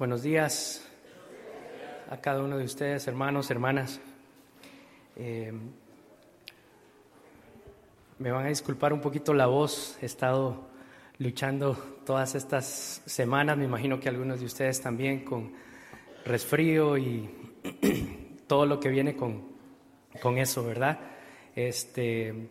[0.00, 0.82] Buenos días
[2.08, 4.00] a cada uno de ustedes, hermanos, hermanas.
[5.14, 5.52] Eh,
[8.18, 10.68] me van a disculpar un poquito la voz, he estado
[11.18, 11.74] luchando
[12.06, 15.52] todas estas semanas, me imagino que algunos de ustedes también con
[16.24, 17.28] resfrío y
[18.46, 19.48] todo lo que viene con,
[20.22, 20.98] con eso, ¿verdad?
[21.54, 22.48] Este,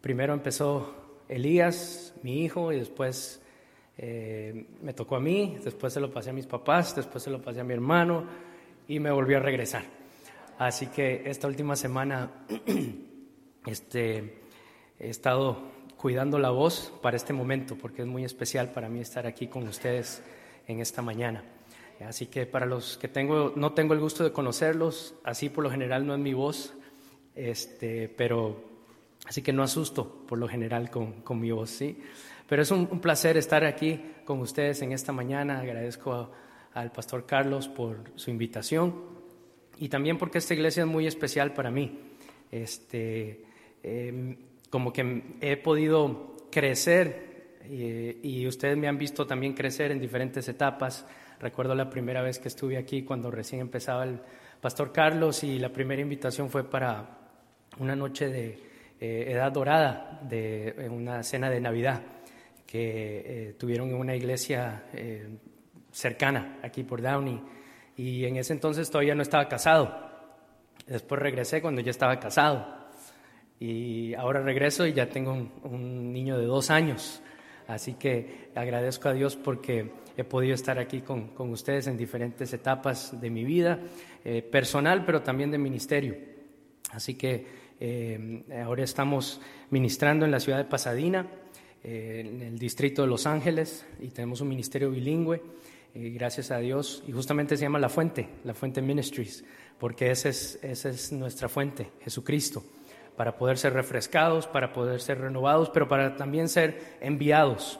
[0.00, 0.94] primero empezó
[1.28, 3.43] Elías, mi hijo, y después
[3.96, 7.40] eh, me tocó a mí, después se lo pasé a mis papás, después se lo
[7.40, 8.24] pasé a mi hermano
[8.88, 9.84] y me volvió a regresar.
[10.58, 12.30] Así que esta última semana
[13.66, 14.42] este,
[14.98, 15.58] he estado
[15.96, 19.66] cuidando la voz para este momento, porque es muy especial para mí estar aquí con
[19.66, 20.22] ustedes
[20.66, 21.44] en esta mañana.
[22.06, 25.70] Así que para los que tengo, no tengo el gusto de conocerlos, así por lo
[25.70, 26.74] general no es mi voz,
[27.34, 28.62] este, pero
[29.26, 32.02] así que no asusto por lo general con, con mi voz, ¿sí?
[32.48, 35.60] Pero es un, placer estar aquí con ustedes en esta mañana.
[35.60, 36.30] Agradezco
[36.74, 38.94] al pastor Carlos por su invitación
[39.78, 41.98] y también porque esta iglesia es muy especial para mí.
[42.50, 43.44] Este,
[43.82, 44.36] em,
[44.68, 50.46] como que he podido crecer eh, y ustedes me han visto también crecer en diferentes
[50.48, 51.06] etapas.
[51.40, 54.20] Recuerdo la primera vez que estuve aquí cuando recién empezaba el
[54.60, 57.18] pastor Carlos y la primera invitación fue para
[57.78, 58.58] una noche de
[59.00, 62.02] eh, edad dorada, de una cena de Navidad
[62.66, 65.28] que eh, tuvieron en una iglesia eh,
[65.92, 67.40] cercana aquí por Downey.
[67.96, 69.94] Y en ese entonces todavía no estaba casado.
[70.86, 72.66] Después regresé cuando ya estaba casado.
[73.60, 77.22] Y ahora regreso y ya tengo un, niño de dos años.
[77.68, 82.52] Así que agradezco a Dios porque he podido estar aquí con, con ustedes en diferentes
[82.52, 83.78] etapas de mi vida,
[84.24, 86.16] eh, personal, pero también de ministerio.
[86.90, 87.64] Así que
[88.64, 91.26] ahora estamos ministrando en la ciudad de Pasadena
[91.84, 95.42] en el distrito de Los Ángeles y tenemos un ministerio bilingüe,
[95.94, 99.44] eh, gracias a Dios, y justamente se llama La Fuente, La Fuente Ministries,
[99.78, 102.64] porque esa es, esa es nuestra fuente, Jesucristo,
[103.16, 107.78] para poder ser refrescados, para poder ser renovados, pero para también ser enviados.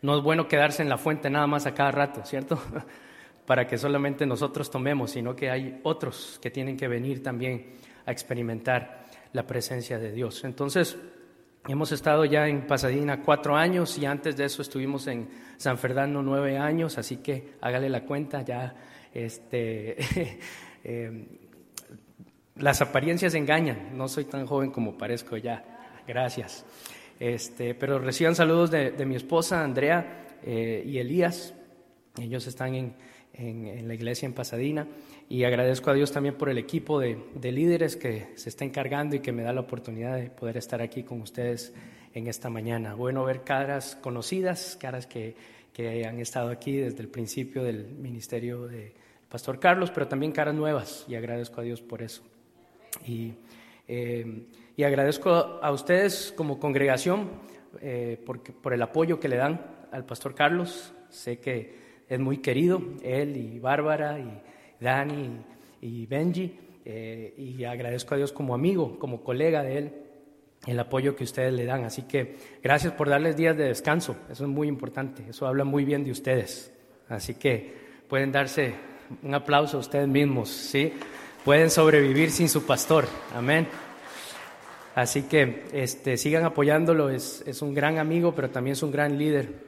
[0.00, 2.58] No es bueno quedarse en la fuente nada más a cada rato, ¿cierto?
[3.46, 7.72] para que solamente nosotros tomemos, sino que hay otros que tienen que venir también
[8.06, 10.44] a experimentar la presencia de Dios.
[10.44, 10.96] Entonces,
[11.66, 16.22] Hemos estado ya en Pasadena cuatro años y antes de eso estuvimos en San Fernando
[16.22, 18.74] nueve años, así que hágale la cuenta, ya
[19.12, 19.96] este,
[20.84, 21.26] eh,
[22.56, 26.64] las apariencias engañan, no soy tan joven como parezco ya, gracias.
[27.20, 31.52] Este, pero reciban saludos de, mi esposa Andrea eh, y Elías,
[32.18, 32.94] ellos están en,
[33.34, 34.86] en, la iglesia en Pasadena
[35.30, 39.20] y agradezco a Dios también por el equipo de, líderes que se está encargando y
[39.20, 41.74] que me da la oportunidad de poder estar aquí con ustedes
[42.14, 42.94] en esta mañana.
[42.94, 45.36] Bueno ver caras conocidas, caras que,
[45.74, 48.92] que han estado aquí desde el principio del ministerio del
[49.28, 52.22] Pastor Carlos, pero también caras nuevas y agradezco a Dios por eso.
[53.06, 53.34] Y,
[53.86, 54.46] eh,
[54.76, 57.28] y agradezco a ustedes como congregación
[57.82, 59.60] eh, por, por el apoyo que le dan
[59.92, 60.94] al Pastor Carlos.
[61.10, 61.76] Sé que
[62.08, 64.40] es muy querido, él y Bárbara y
[64.80, 65.30] Dani
[65.80, 69.92] y Benji, eh, y agradezco a Dios como amigo, como colega de él,
[70.66, 71.84] el apoyo que ustedes le dan.
[71.84, 75.84] Así que gracias por darles días de descanso, eso es muy importante, eso habla muy
[75.84, 76.72] bien de ustedes.
[77.08, 77.74] Así que
[78.08, 78.74] pueden darse
[79.22, 80.92] un aplauso a ustedes mismos, ¿sí?
[81.44, 83.66] Pueden sobrevivir sin su pastor, amén.
[84.94, 89.16] Así que este, sigan apoyándolo, es, es un gran amigo, pero también es un gran
[89.16, 89.67] líder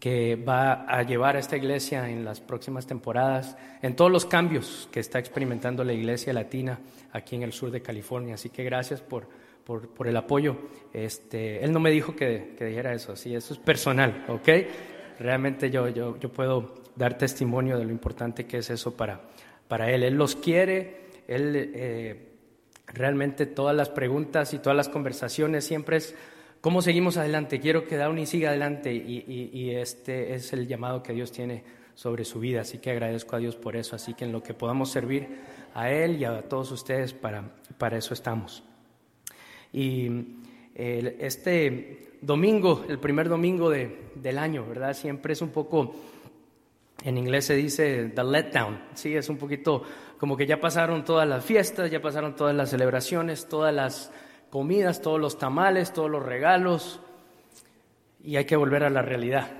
[0.00, 4.88] que va a llevar a esta iglesia en las próximas temporadas, en todos los cambios
[4.90, 6.78] que está experimentando la iglesia latina
[7.12, 8.34] aquí en el sur de California.
[8.34, 9.28] Así que gracias por,
[9.64, 10.56] por, el apoyo.
[10.92, 14.48] Este, él no me dijo que, que, dijera eso, sí, eso es personal, ¿ok?
[15.18, 19.20] Realmente yo, yo, yo puedo dar testimonio de lo importante que es eso para,
[19.68, 20.02] para él.
[20.02, 22.28] Él los quiere, él eh,
[22.86, 26.14] realmente todas las preguntas y todas las conversaciones siempre es
[26.62, 27.58] ¿Cómo seguimos adelante?
[27.58, 31.64] Quiero que Downey siga adelante y, este es el llamado que Dios tiene
[31.96, 34.54] sobre su vida, así que agradezco a Dios por eso, así que en lo que
[34.54, 35.26] podamos servir
[35.74, 38.62] a Él y a todos ustedes, para, para eso estamos.
[39.72, 40.08] Y
[40.76, 44.94] este domingo, el primer domingo del año, ¿verdad?
[44.94, 45.96] Siempre es un poco,
[47.02, 49.16] en inglés se dice the letdown, ¿sí?
[49.16, 49.82] Es un poquito
[50.16, 54.12] como que ya pasaron todas las fiestas, ya pasaron todas las celebraciones, todas las
[54.52, 57.00] comidas, todos los tamales, todos los regalos,
[58.22, 59.50] y hay que volver a la realidad.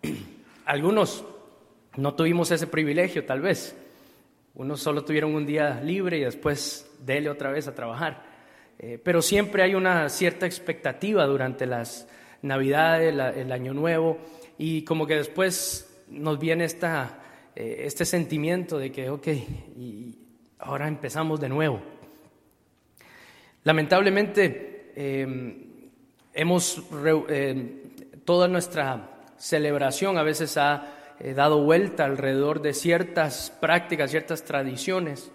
[0.64, 1.24] Algunos
[1.96, 3.76] no tuvimos ese privilegio, tal vez.
[4.54, 8.22] Unos solo tuvieron un día libre y después dele otra vez a trabajar.
[8.78, 12.06] Eh, pero siempre hay una cierta expectativa durante las
[12.40, 14.18] Navidades, el Año Nuevo,
[14.56, 17.24] y como que después nos viene esta,
[17.56, 20.16] eh, este sentimiento de que, ok, y
[20.60, 21.97] ahora empezamos de nuevo.
[23.64, 25.90] Lamentablemente, em,
[26.32, 26.82] hemos,
[27.28, 27.82] eh,
[28.24, 35.30] toda nuestra celebración a veces ha eh, dado vuelta alrededor de ciertas prácticas, ciertas tradiciones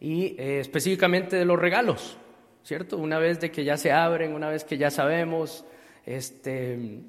[0.00, 2.18] y específicamente de los regalos,
[2.64, 2.98] ¿cierto?
[2.98, 5.64] Una vez de que ya se abren, una vez que ya sabemos,
[6.04, 7.02] este,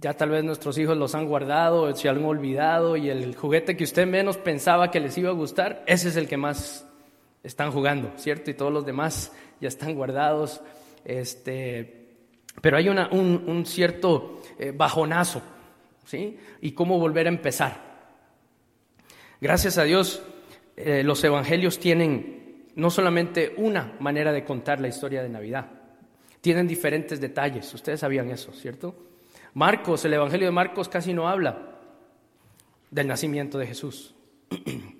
[0.00, 3.84] ya tal vez nuestros hijos los han guardado, se han olvidado y el juguete que
[3.84, 6.87] usted menos pensaba que les iba a gustar, ese es el que más
[7.42, 8.50] están jugando, ¿cierto?
[8.50, 10.60] Y todos los demás ya están guardados.
[11.04, 12.08] Este,
[12.60, 15.42] pero hay un, cierto eh, bajonazo,
[16.04, 16.38] ¿sí?
[16.60, 17.88] Y cómo volver a empezar.
[19.40, 20.22] Gracias a Dios,
[20.76, 25.66] eh, los evangelios tienen no solamente una manera de contar la historia de Navidad,
[26.40, 27.72] tienen diferentes detalles.
[27.74, 28.94] Ustedes sabían eso, ¿cierto?
[29.54, 31.78] Marcos, el Evangelio de Marcos casi no habla
[32.90, 34.14] del nacimiento de Jesús.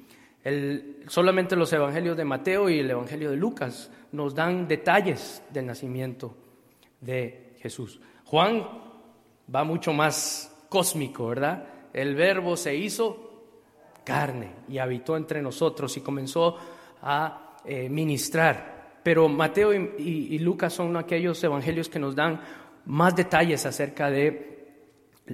[1.08, 6.34] solamente los Evangelios de Mateo y el Evangelio de Lucas nos dan detalles del nacimiento
[7.00, 8.00] de Jesús.
[8.24, 8.66] Juan
[9.54, 11.64] va mucho más cósmico, ¿verdad?
[11.92, 13.28] El verbo se hizo
[14.04, 16.56] carne y habitó entre nosotros y comenzó
[17.02, 18.98] a eh, ministrar.
[19.02, 22.40] Pero Mateo y Lucas son aquellos evangelios que nos dan
[22.84, 24.57] más detalles acerca de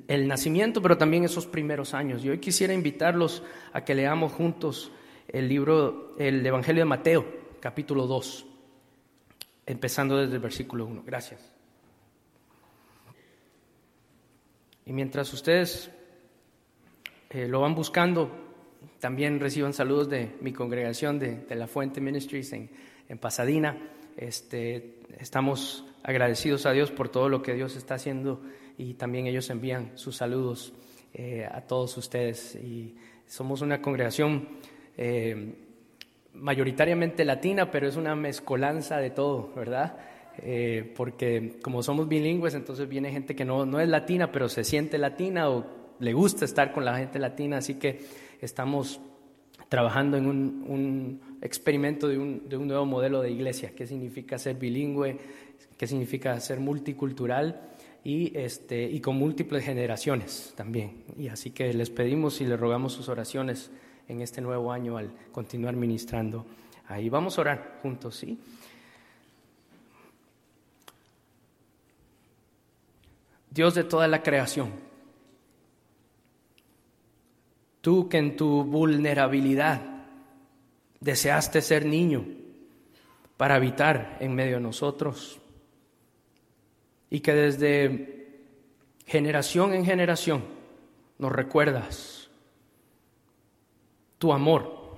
[0.09, 2.25] el nacimiento, pero también esos primeros años.
[2.25, 3.43] Y hoy quisiera invitarlos
[3.73, 4.93] a que leamos juntos
[5.29, 7.27] el libro, el Evangelio de Mateo,
[7.61, 8.47] capítulo 2,
[9.67, 11.03] empezando desde el versículo 1.
[11.07, 11.53] Gracias.
[14.87, 15.91] Y mientras ustedes
[17.31, 18.31] eh, lo van buscando,
[19.01, 22.71] también reciban saludos de mi congregación de, La Fuente Ministries en,
[23.09, 23.77] en Pasadena.
[24.17, 28.43] Este, estamos agradecidos a Dios por todo lo que Dios está haciendo
[28.79, 30.73] y también ellos envían sus saludos
[31.13, 32.57] eh, a todos ustedes.
[32.57, 32.95] Y
[33.27, 34.49] somos una congregación
[34.97, 35.55] eh,
[36.35, 39.97] mayoritariamente latina, pero es una mezcolanza de todo, ¿verdad?
[40.39, 44.65] Eh, porque como somos bilingües, entonces viene gente que no, no es latina, pero se
[44.65, 45.65] siente latina o
[46.01, 48.01] le gusta estar con la gente latina, así que
[48.41, 49.01] estamos
[49.69, 54.57] trabajando en un, experimento de un, de un, nuevo modelo de iglesia, qué significa ser
[54.57, 55.19] bilingüe,
[55.77, 57.74] qué significa ser multicultural
[58.05, 61.05] y, este, y con múltiples generaciones también.
[61.17, 63.71] Y así que les pedimos y les rogamos sus oraciones
[64.09, 66.45] en este nuevo año al continuar ministrando
[66.87, 67.09] ahí.
[67.09, 68.39] Vamos a orar juntos, ¿sí?
[73.51, 74.73] Dios de toda la creación,
[77.81, 79.81] tú que en tu vulnerabilidad
[80.99, 82.27] deseaste ser niño
[83.37, 85.39] para habitar en medio de nosotros,
[87.11, 88.43] y que desde
[89.07, 90.45] generación en generación
[91.19, 92.31] nos recuerdas
[94.19, 94.97] tu amor,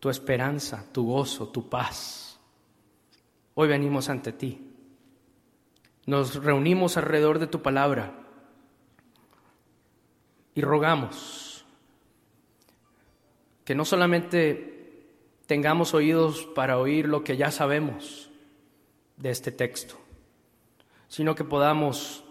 [0.00, 2.38] tu esperanza, tu gozo, tu paz.
[3.54, 4.72] Hoy venimos ante ti.
[6.06, 8.26] Nos reunimos alrededor de tu palabra
[10.54, 11.64] y rogamos
[13.64, 15.06] que no solamente
[15.46, 18.30] tengamos oídos para oír lo que ya sabemos
[19.16, 19.98] de este texto,
[21.08, 22.24] sino que podamos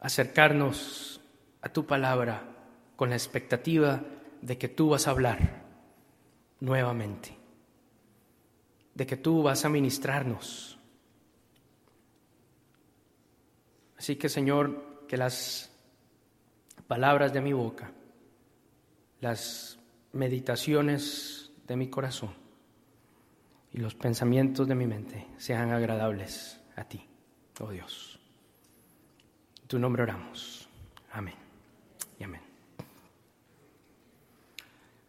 [0.00, 1.20] acercarnos
[1.62, 2.42] a tu palabra
[2.96, 4.02] con la expectativa
[4.40, 5.64] de que tú vas a hablar
[6.60, 7.36] nuevamente,
[8.94, 10.78] de que tú vas a ministrarnos.
[13.98, 15.70] Así que Señor, que las
[16.86, 17.90] palabras de mi boca,
[19.20, 19.78] las
[20.12, 22.34] meditaciones de mi corazón
[23.72, 27.04] y los pensamientos de mi mente sean agradables a ti,
[27.60, 28.20] oh Dios.
[29.62, 30.68] En tu nombre oramos.
[31.12, 31.34] Amén
[32.18, 32.40] y amén.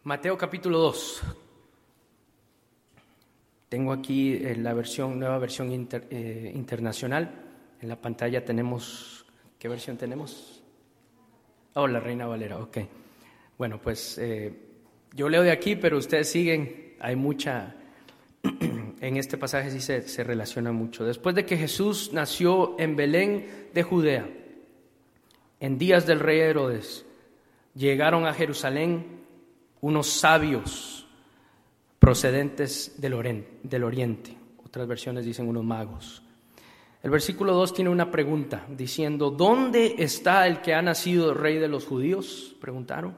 [0.04, 1.22] Mateo capítulo 2.
[3.68, 7.30] Tengo aquí eh, la versión, nueva versión eh, internacional.
[7.80, 9.26] En la pantalla tenemos,
[9.58, 10.62] ¿qué versión tenemos?
[11.74, 12.78] Oh, la Reina Valera, ok.
[13.58, 14.52] Bueno, pues eh,
[15.14, 17.74] yo leo de aquí, pero ustedes siguen, hay mucha
[19.00, 21.04] en este pasaje sí se, relaciona mucho.
[21.04, 24.28] Después de que Jesús nació en Belén de Judea,
[25.60, 27.04] en días del rey Herodes,
[27.74, 29.20] llegaron a Jerusalén
[29.80, 31.06] unos sabios
[31.98, 34.36] procedentes del, del oriente.
[34.64, 36.22] Otras versiones dicen unos magos.
[37.02, 41.68] El versículo 2 tiene una pregunta diciendo, ¿dónde está el que ha nacido rey de
[41.68, 42.56] los judíos?
[42.60, 43.16] Preguntaron.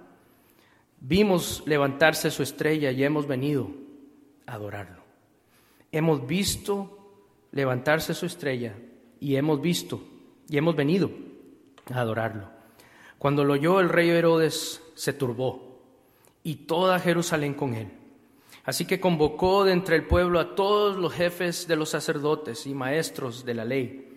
[1.00, 3.70] Vimos levantarse su estrella y hemos venido
[4.46, 4.99] a adorarlo.
[5.92, 6.98] Hemos visto
[7.52, 8.74] levantarse su estrella
[9.18, 10.02] y hemos visto
[10.48, 11.10] y hemos venido
[11.92, 12.48] a adorarlo.
[13.18, 15.80] Cuando lo oyó el rey Herodes se turbó
[16.42, 17.88] y toda Jerusalén con él.
[18.64, 22.74] Así que convocó de entre el pueblo a todos los jefes de los sacerdotes y
[22.74, 24.10] maestros de la ley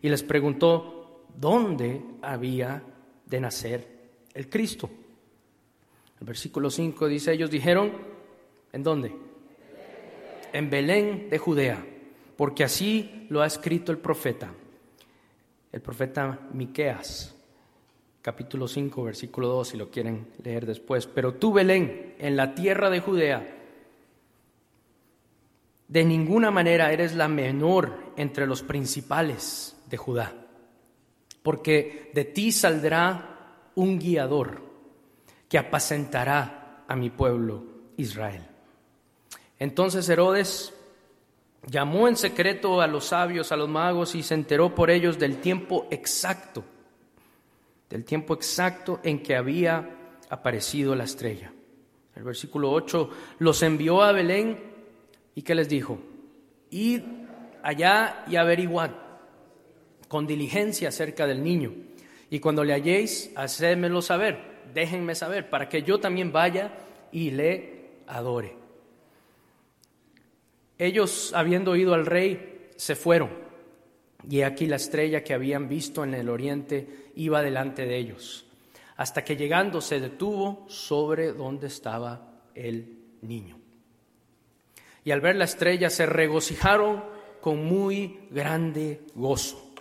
[0.00, 2.82] y les preguntó dónde había
[3.26, 3.98] de nacer
[4.34, 4.88] el Cristo.
[6.20, 7.92] El versículo 5 dice, ellos dijeron,
[8.72, 9.27] ¿en dónde?
[10.52, 11.84] En Belén de Judea,
[12.36, 14.52] porque así lo ha escrito el profeta,
[15.72, 17.34] el profeta Miqueas,
[18.22, 21.06] capítulo 5, versículo 2, si lo quieren leer después.
[21.06, 23.56] Pero tú, Belén, en la tierra de Judea,
[25.88, 30.34] de ninguna manera eres la menor entre los principales de Judá,
[31.42, 34.62] porque de ti saldrá un guiador
[35.48, 37.64] que apacentará a mi pueblo
[37.96, 38.46] Israel.
[39.58, 40.72] Entonces Herodes
[41.66, 45.38] llamó en secreto a los sabios, a los magos, y se enteró por ellos del
[45.38, 46.64] tiempo exacto,
[47.90, 49.96] del tiempo exacto en que había
[50.30, 51.52] aparecido la estrella.
[52.14, 54.58] El versículo 8 los envió a Belén
[55.34, 55.98] y que les dijo,
[56.70, 57.02] id
[57.62, 58.90] allá y averiguad
[60.08, 61.72] con diligencia acerca del niño,
[62.30, 66.72] y cuando le halléis, hacédmelo saber déjenme saber, para que yo también vaya
[67.12, 68.56] y le adore.
[70.78, 73.30] Ellos, habiendo oído al rey, se fueron,
[74.28, 78.46] y aquí la estrella que habían visto en el oriente iba delante de ellos,
[78.96, 83.58] hasta que llegando se detuvo sobre donde estaba el niño.
[85.04, 87.02] Y al ver la estrella se regocijaron
[87.40, 89.72] con muy grande gozo.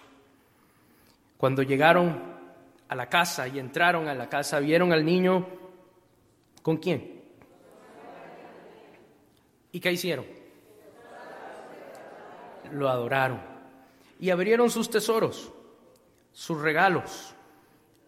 [1.38, 2.38] Cuando llegaron
[2.88, 5.48] a la casa y entraron a la casa, vieron al niño
[6.64, 7.22] con quién.
[9.72, 10.37] ¿Y qué hicieron?
[12.72, 13.42] Lo adoraron
[14.20, 15.52] y abrieron sus tesoros,
[16.32, 17.34] sus regalos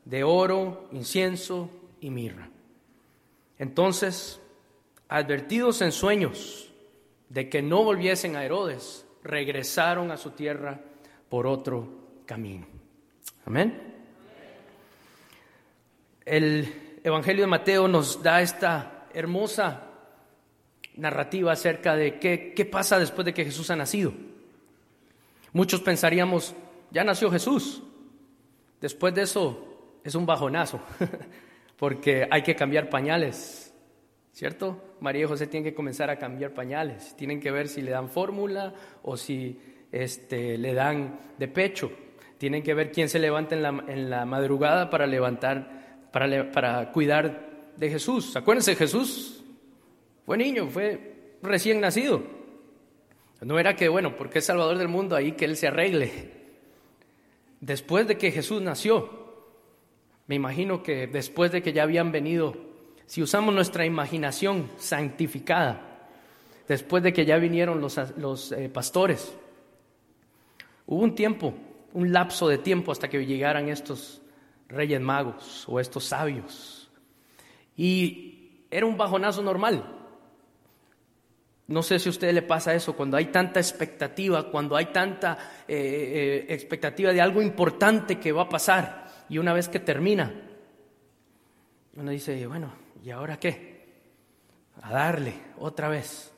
[0.06, 1.70] de oro, incienso
[2.02, 2.50] y mirra.
[3.58, 4.42] Entonces,
[5.08, 6.72] advertidos en sueños
[7.30, 10.80] de que no volviesen a Herodes, regresaron a su tierra
[11.30, 11.88] por otro
[12.26, 12.66] camino.
[13.46, 13.90] Amén
[16.30, 19.88] el Evangelio de Mateo nos da esta hermosa
[20.96, 24.14] narrativa acerca de qué, pasa después de que Jesús ha nacido.
[25.54, 26.56] Muchos pensaríamos,
[26.92, 27.84] ya nació Jesús.
[28.82, 30.80] Después de eso es un bajonazo,
[31.78, 33.74] porque hay que cambiar pañales,
[34.32, 34.96] ¿cierto?
[35.00, 38.10] María y José tienen que comenzar a cambiar pañales, tienen que ver si le dan
[38.10, 39.60] fórmula o si
[39.92, 41.92] este, le dan de pecho,
[42.38, 45.80] tienen que ver quién se levanta en la, en la madrugada para levantar
[46.12, 48.36] para, cuidar de Jesús.
[48.36, 49.44] Acuérdense, Jesús
[50.26, 52.24] fue niño, fue recién nacido.
[53.42, 56.40] No era que, bueno, porque es Salvador del mundo, ahí que Él se arregle.
[57.62, 59.10] Después de que Jesús nació,
[60.28, 62.56] me imagino que después de que ya habían venido,
[63.06, 66.08] si usamos nuestra imaginación santificada,
[66.68, 69.34] después de que ya vinieron los, los eh, pastores,
[70.86, 71.54] hubo un tiempo,
[71.94, 74.22] un lapso de tiempo hasta que llegaran estos
[74.68, 76.92] reyes magos o estos sabios.
[77.76, 79.99] Y era un bajonazo normal.
[81.70, 85.38] No sé si a usted le pasa eso, cuando hay tanta expectativa, cuando hay tanta
[85.68, 90.34] eh, eh, expectativa de algo importante que va a pasar y una vez que termina,
[91.96, 92.74] uno dice, bueno,
[93.04, 93.86] ¿y ahora qué?
[94.82, 96.32] A darle otra vez.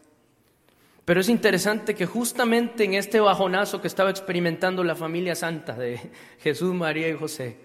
[1.05, 5.97] Pero es interesante que justamente en este bajonazo que estaba experimentando la familia santa de
[6.39, 7.55] Jesús, María y José,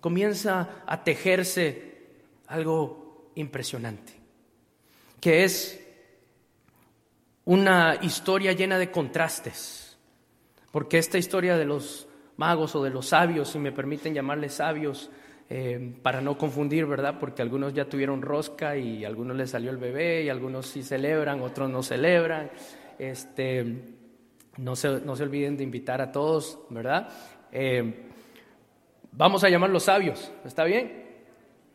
[0.00, 2.06] comienza a tejerse
[2.46, 4.14] algo impresionante,
[5.20, 5.85] que es
[7.46, 9.96] una historia llena de contrastes,
[10.70, 15.10] porque esta historia de los magos o de los sabios, si me permiten llamarles sabios,
[15.48, 17.18] eh, para no confundir, ¿verdad?
[17.18, 21.40] Porque algunos ya tuvieron rosca y algunos les salió el bebé y algunos sí celebran,
[21.40, 22.50] otros no celebran.
[22.98, 23.84] Este,
[24.58, 27.08] no, se, no se olviden de invitar a todos, ¿verdad?
[27.52, 28.06] Eh,
[29.18, 31.06] Vamos a llamarlos sabios, ¿está bien?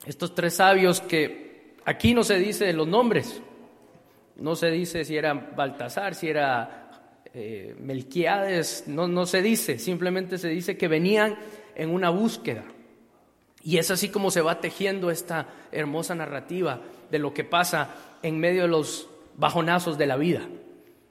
[0.05, 3.41] Estos tres sabios que aquí no se dice los nombres,
[4.35, 6.89] no se dice si era Baltasar, si era
[7.33, 11.37] eh, Melquiades, no, no se dice, simplemente se dice que venían
[11.75, 12.63] en una búsqueda.
[13.63, 18.39] Y es así como se va tejiendo esta hermosa narrativa de lo que pasa en
[18.39, 19.07] medio de los
[19.37, 20.41] bajonazos de la vida,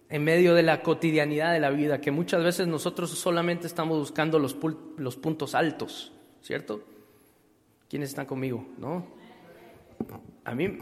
[0.09, 4.39] en medio de la cotidianidad de la vida, que muchas veces nosotros solamente estamos buscando
[4.39, 4.57] los,
[4.97, 6.13] los puntos altos.
[6.43, 6.83] ¿cierto?
[7.89, 8.67] ¿Quiénes están conmigo?
[8.79, 9.07] ¿No?
[10.45, 10.79] A mí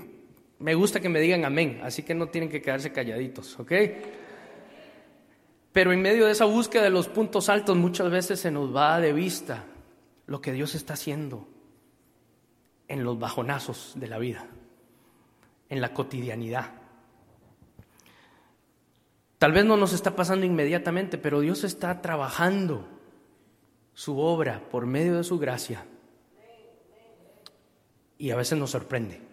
[0.59, 3.73] me gusta que me digan amén, así que no tienen que quedarse calladitos, ¿ok?
[5.73, 9.01] Pero en medio de esa búsqueda de los puntos altos muchas veces se nos va
[9.01, 9.65] de vista
[10.27, 11.47] lo que Dios está haciendo
[12.89, 14.47] en los bajonazos de la vida,
[15.69, 16.73] en la cotidianidad.
[19.39, 22.89] Tal vez no nos está pasando inmediatamente, pero Dios está trabajando
[23.95, 25.87] su obra por medio de su gracia
[28.17, 29.28] y a veces nos sorprende.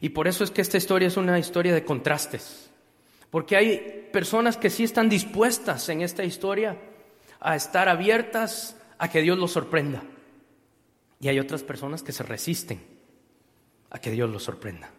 [0.00, 2.70] Y por eso es que esta historia es una historia de contrastes,
[3.30, 6.78] porque hay personas que sí están dispuestas en esta historia
[7.38, 10.02] a estar abiertas a que Dios los sorprenda.
[11.20, 12.80] Y hay otras personas que se resisten
[13.90, 14.90] a que Dios los sorprenda.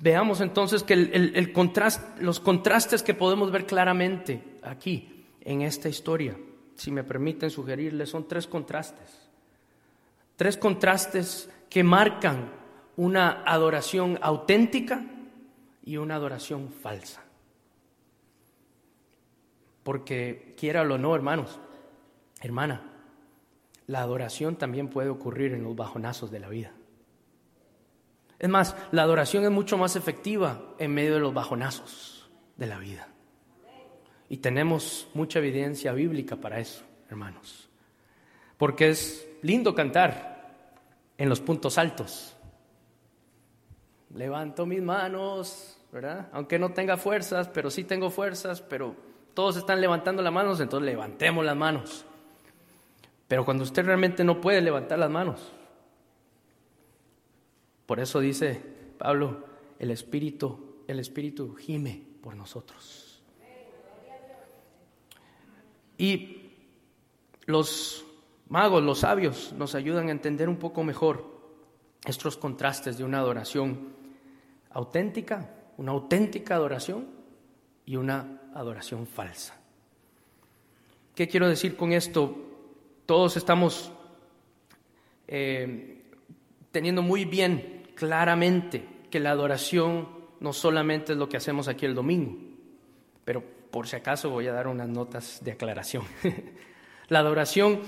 [0.00, 1.52] Veamos entonces que el,
[2.20, 6.36] los contrastes que podemos ver claramente aquí en esta historia,
[6.74, 9.28] si me permiten sugerirles, son tres contrastes.
[10.36, 12.50] Tres contrastes que marcan
[12.96, 15.04] una adoración auténtica
[15.84, 17.22] y una adoración falsa.
[19.82, 21.60] Porque quiera o no, hermanos,
[22.40, 22.82] hermana,
[23.86, 26.72] la adoración también puede ocurrir en los bajonazos de la vida.
[28.38, 32.78] Es más, la adoración es mucho más efectiva en medio de los bajonazos de la
[32.78, 33.08] vida.
[34.28, 37.68] Y tenemos mucha evidencia bíblica para eso, hermanos.
[38.58, 40.54] Porque es lindo cantar
[41.16, 42.35] en los puntos altos.
[44.16, 46.28] Levanto mis manos, ¿verdad?
[46.32, 48.96] Aunque no tenga fuerzas, pero sí tengo fuerzas, pero
[49.34, 52.06] todos están levantando las manos, entonces levantemos las manos.
[53.28, 55.52] Pero cuando usted realmente no puede levantar las manos,
[57.84, 58.62] por eso dice
[58.98, 59.44] Pablo,
[59.78, 63.22] el Espíritu, el Espíritu gime por nosotros.
[65.98, 66.52] Y
[67.44, 68.04] los
[68.48, 71.36] magos, los sabios, nos ayudan a entender un poco mejor
[72.06, 73.95] estos contrastes de una adoración
[74.76, 77.06] auténtica, una auténtica adoración
[77.86, 79.58] y una adoración falsa.
[81.14, 82.36] ¿Qué quiero decir con esto?
[83.06, 83.90] Todos estamos
[85.26, 86.02] eh,
[86.70, 90.08] teniendo muy bien claramente que la adoración
[90.40, 92.36] no solamente es lo que hacemos aquí el domingo,
[93.24, 96.04] pero por si acaso voy a dar unas notas de aclaración.
[97.08, 97.80] la adoración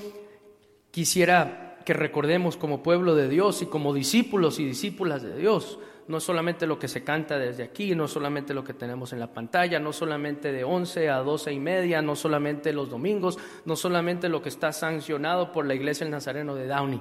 [0.90, 6.21] quisiera que recordemos como pueblo de Dios y como discípulos y discípulas de Dios, no
[6.21, 9.79] solamente lo que se canta desde aquí, no solamente lo que tenemos en la pantalla,
[9.79, 14.42] no solamente de 11 a 12 y media, no solamente los domingos, no solamente lo
[14.42, 17.01] que está sancionado por la iglesia el Nazareno de Downey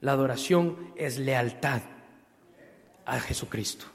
[0.00, 1.82] la adoración es lealtad
[3.04, 3.86] a Jesucristo.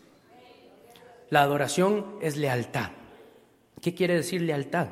[1.30, 2.92] La adoración es lealtad.
[3.82, 4.90] ¿Qué quiere decir lealtad?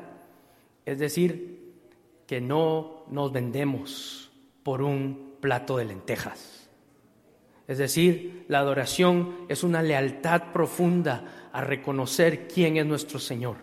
[0.84, 1.72] Es decir,
[2.26, 6.63] que no nos vendemos por un plato de lentejas.
[7.66, 13.56] Es decir, la adoración es una lealtad profunda a reconocer quién es nuestro Señor,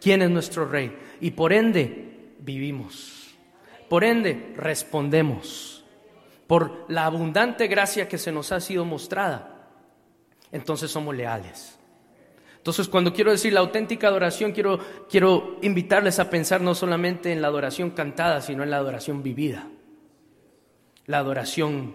[0.00, 0.96] quién es nuestro Rey.
[1.20, 3.34] Y por ende vivimos.
[3.88, 5.84] Por ende respondemos
[6.46, 9.70] por la abundante gracia que se nos ha sido mostrada,
[10.52, 11.78] entonces somos leales.
[12.56, 14.78] Entonces, cuando quiero decir la auténtica adoración, quiero,
[15.10, 19.68] quiero invitarles a pensar no solamente en la adoración cantada, sino en la adoración vivida.
[21.06, 21.94] La adoración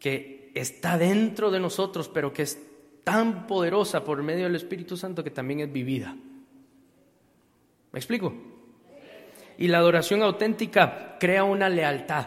[0.00, 2.58] que está dentro de nosotros, pero que es
[3.04, 6.16] tan poderosa por medio del Espíritu Santo que también es vivida.
[7.92, 8.34] ¿Me explico?
[9.58, 12.26] Y la adoración auténtica crea una lealtad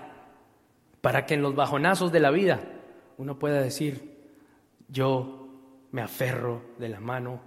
[1.02, 2.60] para que en los bajonazos de la vida
[3.18, 4.18] uno pueda decir,
[4.88, 5.48] yo
[5.92, 7.42] me aferro de la mano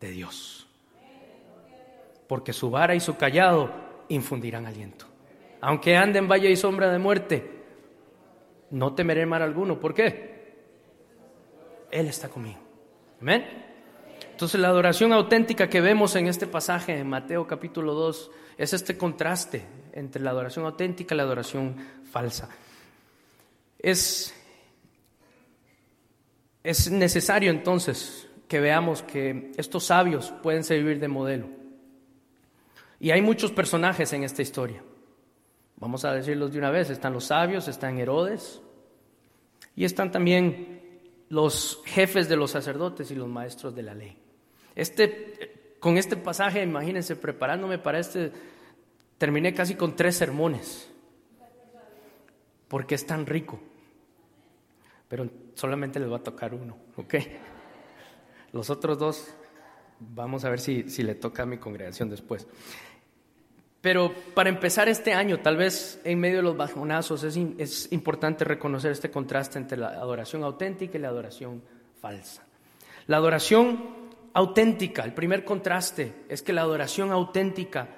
[0.00, 0.66] de Dios.
[2.26, 3.70] Porque su vara y su callado
[4.08, 5.06] infundirán aliento.
[5.60, 7.61] Aunque ande en valle y sombra de muerte,
[8.72, 9.78] no temeré mal alguno.
[9.78, 10.32] ¿Por qué?
[11.90, 12.58] Él está conmigo.
[13.20, 13.46] Amén.
[14.30, 18.96] Entonces la adoración auténtica que vemos en este pasaje en Mateo capítulo 2 es este
[18.96, 21.76] contraste entre la adoración auténtica y la adoración
[22.10, 22.48] falsa.
[23.78, 24.34] Es,
[26.64, 31.48] es necesario entonces que veamos que estos sabios pueden servir de modelo.
[32.98, 34.82] Y hay muchos personajes en esta historia.
[35.82, 36.90] Vamos a decirlos de una vez.
[36.90, 38.62] Están los sabios, están Herodes
[39.74, 44.16] y están también los jefes de los sacerdotes y los maestros de la ley.
[44.76, 48.30] Este, con este pasaje, imagínense, preparándome para este,
[49.18, 50.88] terminé casi con tres sermones,
[52.68, 53.58] porque es tan rico
[55.12, 57.16] pero solamente les va a tocar uno, ¿ok?
[58.52, 59.34] Los otros dos,
[60.00, 62.48] vamos a ver si, si le toca a mi congregación después.
[63.82, 68.92] Pero para empezar este año, tal vez en medio de los bajonazos, es, importante reconocer
[68.92, 71.64] este contraste entre la adoración auténtica y la adoración
[72.00, 72.44] falsa.
[73.08, 77.88] La adoración auténtica, el primer contraste es que la adoración auténtica,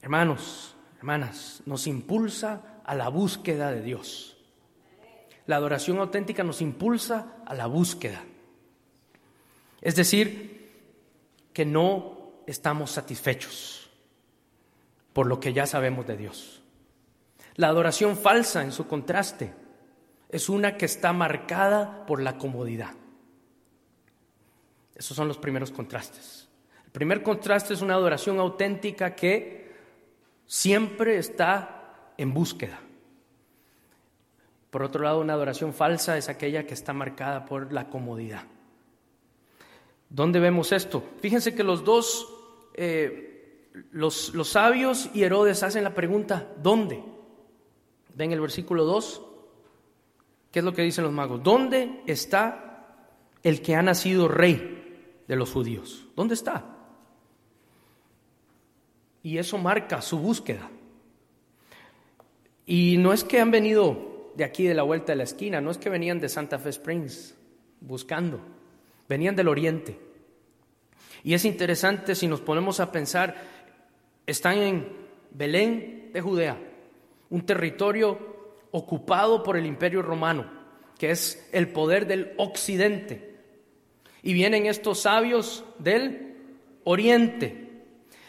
[0.00, 4.38] hermanos, hermanas, nos impulsa a la búsqueda de Dios.
[5.44, 8.22] La adoración auténtica nos impulsa a la búsqueda.
[9.82, 10.72] Es decir,
[11.52, 13.81] que no estamos satisfechos
[15.12, 16.62] por lo que ya sabemos de Dios.
[17.56, 19.52] La adoración falsa, en su contraste,
[20.28, 22.94] es una que está marcada por la comodidad.
[24.94, 26.48] Esos son los primeros contrastes.
[26.84, 29.72] El primer contraste es una adoración auténtica que
[30.46, 32.80] siempre está en búsqueda.
[34.70, 38.44] Por otro lado, una adoración falsa es aquella que está marcada por la comodidad.
[40.08, 41.02] ¿Dónde vemos esto?
[41.20, 42.26] Fíjense que los dos,
[42.74, 43.31] eh,
[43.92, 47.02] los, los sabios y Herodes hacen la pregunta, ¿dónde?
[48.14, 49.22] Ven el versículo 2.
[50.50, 51.42] ¿Qué es lo que dicen los magos?
[51.42, 53.08] ¿Dónde está
[53.42, 56.06] el que ha nacido rey de los judíos?
[56.14, 56.76] ¿Dónde está?
[59.22, 60.68] Y eso marca su búsqueda.
[62.66, 65.70] Y no es que han venido de aquí de la vuelta de la esquina, no
[65.70, 67.34] es que venían de Santa Fe Springs
[67.80, 68.40] buscando,
[69.08, 69.98] venían del oriente.
[71.24, 73.51] Y es interesante si nos ponemos a pensar,
[74.26, 74.88] están en
[75.30, 76.58] Belén de Judea,
[77.30, 78.18] un territorio
[78.70, 80.50] ocupado por el imperio romano,
[80.98, 83.36] que es el poder del occidente.
[84.22, 86.36] Y vienen estos sabios del
[86.84, 87.70] oriente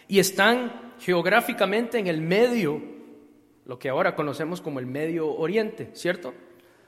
[0.07, 2.81] y están geográficamente en el medio,
[3.65, 6.33] lo que ahora conocemos como el Medio Oriente, ¿cierto?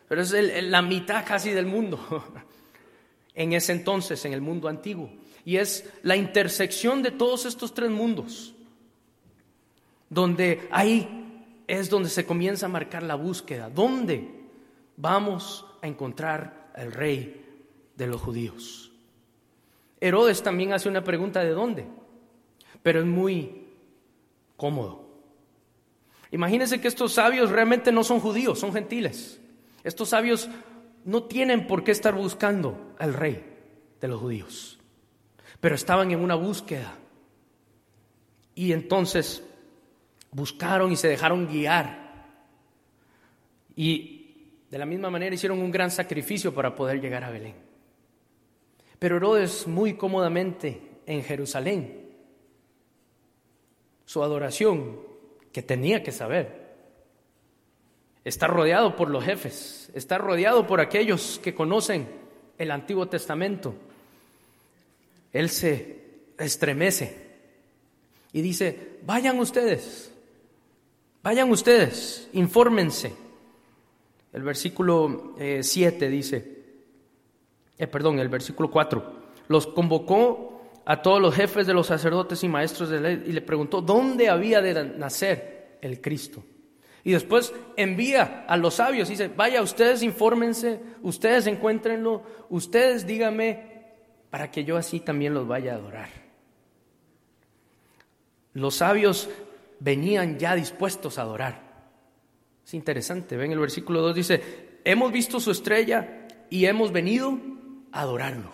[0.08, 0.32] Pero es
[0.64, 2.00] la mitad casi del mundo,
[3.34, 5.10] en ese entonces, en el mundo antiguo.
[5.44, 8.55] Y es la intersección de todos estos tres mundos,
[10.10, 13.70] donde ahí es donde se comienza a marcar la búsqueda.
[13.70, 14.30] ¿Dónde
[14.98, 17.44] vamos a encontrar al rey
[17.96, 18.92] de los judíos?
[20.00, 21.88] Herodes también hace una pregunta de dónde,
[22.84, 23.68] pero es muy
[24.58, 25.06] cómodo.
[26.32, 29.40] Imagínense que estos sabios realmente no son judíos, son gentiles.
[29.84, 30.50] Estos sabios
[31.06, 33.44] no tienen por qué estar buscando al rey
[34.02, 34.80] de los judíos,
[35.60, 36.96] pero estaban en una búsqueda.
[38.54, 39.44] Y entonces
[40.36, 41.98] buscaron y se dejaron guiar.
[43.74, 47.56] Y de la misma manera hicieron un gran sacrificio para poder llegar a Belén.
[49.00, 52.10] Pero Herodes muy cómodamente en Jerusalén,
[54.06, 55.00] su adoración,
[55.54, 56.66] que tenía que saber,
[58.26, 62.10] está rodeado por los jefes, está rodeado por aquellos que conocen
[62.58, 63.74] el Antiguo Testamento.
[65.32, 66.04] Él se
[66.38, 67.26] estremece
[68.34, 70.15] y dice, vayan ustedes,
[71.26, 73.12] Vayan ustedes, infórmense.
[74.32, 76.64] El versículo 7 eh, dice,
[77.80, 79.14] eh, perdón, el versículo 4,
[79.48, 83.42] los convocó a todos los jefes de los sacerdotes y maestros de ley y le
[83.42, 86.44] preguntó dónde había de nacer el Cristo.
[87.04, 93.96] Y después envía a los sabios y dice, vaya, ustedes infórmense, ustedes encuéntrenlo, ustedes díganme
[94.30, 96.10] para que yo así también los vaya a adorar.
[98.54, 99.28] Los sabios
[99.80, 101.66] venían ya dispuestos a adorar.
[102.66, 104.42] Es interesante, ven el versículo 2 dice,
[104.84, 107.38] hemos visto su estrella y hemos venido
[107.92, 108.52] a adorarlo.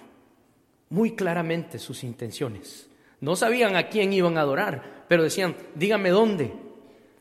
[0.90, 2.90] Muy claramente sus intenciones.
[3.22, 6.54] No sabían a quién iban a adorar, pero decían, dígame dónde.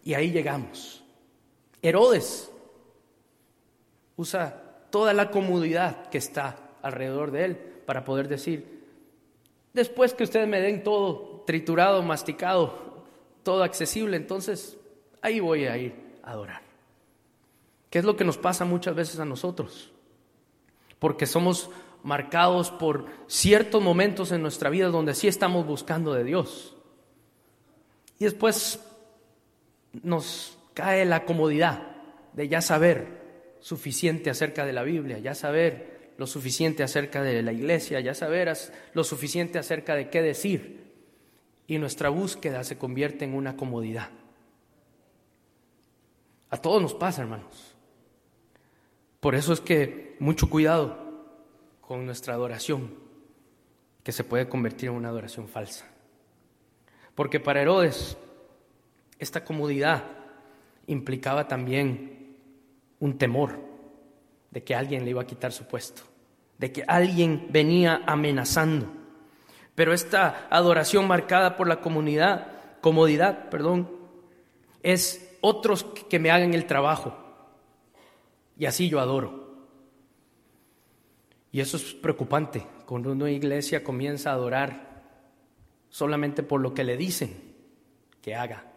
[0.02, 1.04] Y ahí llegamos.
[1.82, 2.50] Herodes
[4.16, 8.82] usa toda la comodidad que está alrededor de él para poder decir,
[9.72, 12.89] después que ustedes me den todo triturado, masticado,
[13.42, 14.76] todo accesible, entonces
[15.22, 16.62] ahí voy a ir a adorar.
[17.90, 19.90] ¿Qué es lo que nos pasa muchas veces a nosotros?
[20.98, 21.70] Porque somos
[22.02, 26.76] marcados por ciertos momentos en nuestra vida donde sí estamos buscando de Dios.
[28.18, 28.80] Y después
[30.02, 31.96] nos cae la comodidad
[32.32, 33.20] de ya saber
[33.60, 38.54] suficiente acerca de la Biblia, ya saber lo suficiente acerca de la iglesia, ya saber
[38.92, 40.89] lo suficiente acerca de qué decir
[41.70, 44.08] y nuestra búsqueda se convierte en una comodidad.
[46.50, 47.76] A todos nos pasa, hermanos.
[49.20, 50.98] Por eso es que mucho cuidado
[51.80, 52.92] con nuestra adoración,
[54.02, 55.86] que se puede convertir en una adoración falsa.
[57.14, 58.18] Porque para Herodes
[59.20, 60.02] esta comodidad
[60.88, 62.34] implicaba también
[62.98, 63.60] un temor
[64.50, 66.02] de que alguien le iba a quitar su puesto,
[66.58, 68.99] de que alguien venía amenazando.
[69.80, 72.48] Pero esta adoración marcada por la comunidad,
[72.82, 73.88] comodidad, perdón,
[74.82, 77.16] es otros que me hagan el trabajo.
[78.58, 79.70] Y así yo adoro.
[81.50, 85.02] Y eso es preocupante cuando una iglesia comienza a adorar
[85.88, 87.54] solamente por lo que le dicen
[88.20, 88.70] que haga,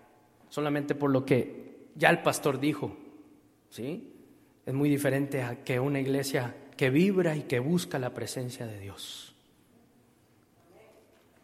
[0.47, 2.95] solamente por lo que ya el pastor dijo
[3.69, 4.09] ¿sí?
[4.65, 8.79] Es muy diferente a que una iglesia que vibra y que busca la presencia de
[8.79, 9.32] Dios.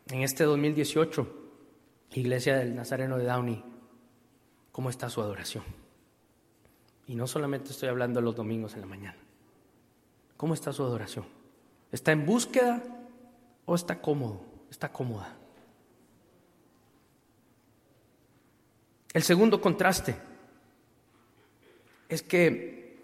[0.10, 1.28] En este 2018,
[2.14, 3.64] Iglesia del Nazareno de Downey,
[4.72, 5.64] ¿cómo está su adoración?
[7.08, 9.18] Y no solamente estoy hablando los domingos en la mañana.
[10.36, 11.26] ¿Cómo está su adoración?
[11.92, 12.84] ¿Está en búsqueda
[13.66, 14.42] o está cómodo?
[14.72, 15.36] Está cómoda.
[19.14, 20.16] El segundo contraste
[22.08, 23.00] es que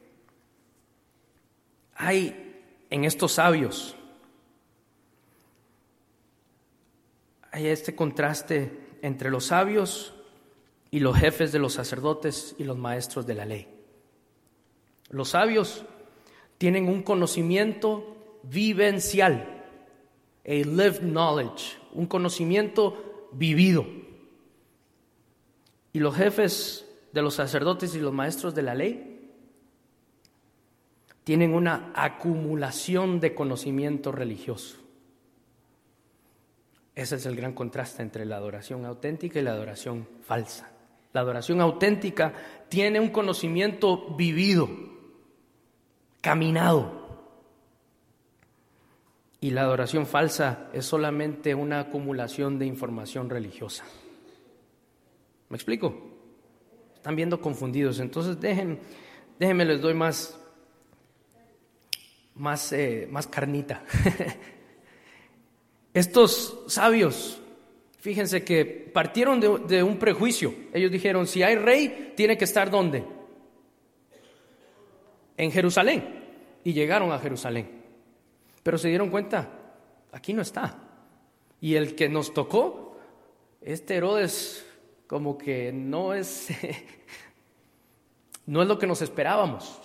[1.96, 3.96] hay en estos sabios,
[7.56, 10.14] hay este contraste entre los sabios
[10.92, 13.70] y los jefes de los sacerdotes y los maestros de la ley.
[15.10, 15.86] Los sabios
[16.58, 19.64] tienen un conocimiento vivencial,
[20.46, 23.86] a lived knowledge, un conocimiento vivido.
[25.94, 29.32] Y los jefes de los sacerdotes y los maestros de la ley
[31.24, 34.85] tienen una acumulación de conocimiento religioso.
[36.96, 40.72] Ese es el gran contraste entre la adoración auténtica y la adoración falsa.
[41.12, 42.34] La adoración auténtica
[42.70, 44.70] tiene un conocimiento vivido,
[46.22, 47.04] caminado.
[49.42, 53.84] Y la adoración falsa es solamente una acumulación de información religiosa.
[55.50, 55.96] ¿Me explico?
[56.96, 58.00] Están viendo confundidos.
[58.00, 60.40] Entonces déjenme, les doy más,
[62.36, 63.84] más, eh, más carnita.
[65.96, 67.40] Estos sabios,
[68.00, 70.54] fíjense que partieron de, un prejuicio.
[70.74, 73.06] Ellos dijeron, si hay rey, tiene que estar ¿dónde?
[75.38, 76.04] En Jerusalén.
[76.66, 77.82] Y llegaron a Jerusalén.
[78.62, 79.50] Pero se dieron cuenta,
[80.12, 80.78] aquí no está.
[81.62, 82.98] Y el que nos tocó,
[83.62, 84.66] este Herodes
[85.08, 86.50] como que no es,
[88.48, 89.80] no es lo que nos esperábamos.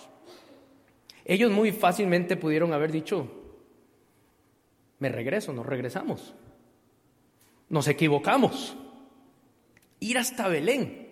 [1.23, 3.40] Ellos muy fácilmente pudieron haber dicho,
[5.01, 6.35] me regreso, nos regresamos.
[7.69, 8.77] Nos equivocamos.
[9.99, 11.09] Ir hasta Belén.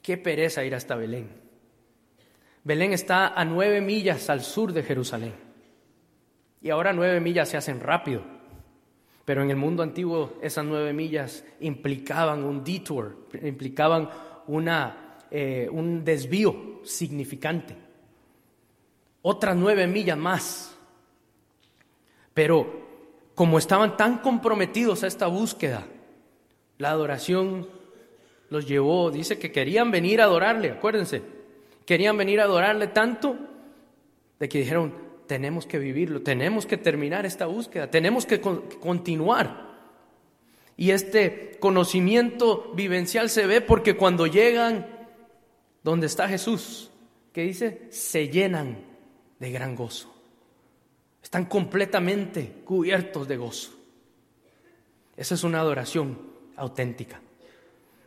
[0.00, 1.28] Qué pereza ir hasta Belén.
[2.64, 5.34] Belén está a nueve millas al sur de Jerusalén.
[6.62, 8.22] Y ahora nueve millas se hacen rápido.
[9.26, 14.08] Pero en el mundo antiguo esas nueve millas implicaban un detour, implicaban
[14.46, 17.76] una, eh, un desvío significante.
[19.20, 20.77] Otras nueve millas más.
[22.38, 22.70] Pero
[23.34, 25.88] como estaban tan comprometidos a esta búsqueda,
[26.78, 27.66] la adoración
[28.48, 31.20] los llevó, dice que querían venir a adorarle, acuérdense,
[31.84, 33.36] querían venir a adorarle tanto
[34.38, 34.94] de que dijeron,
[35.26, 39.76] tenemos que vivirlo, tenemos que terminar esta búsqueda, tenemos que continuar.
[40.76, 44.86] Y este conocimiento vivencial se ve porque cuando llegan
[45.82, 46.92] donde está Jesús,
[47.32, 48.78] que dice, se llenan
[49.40, 50.17] de gran gozo.
[51.28, 53.72] Están completamente cubiertos de gozo.
[55.14, 56.18] Esa es una adoración
[56.56, 57.20] auténtica.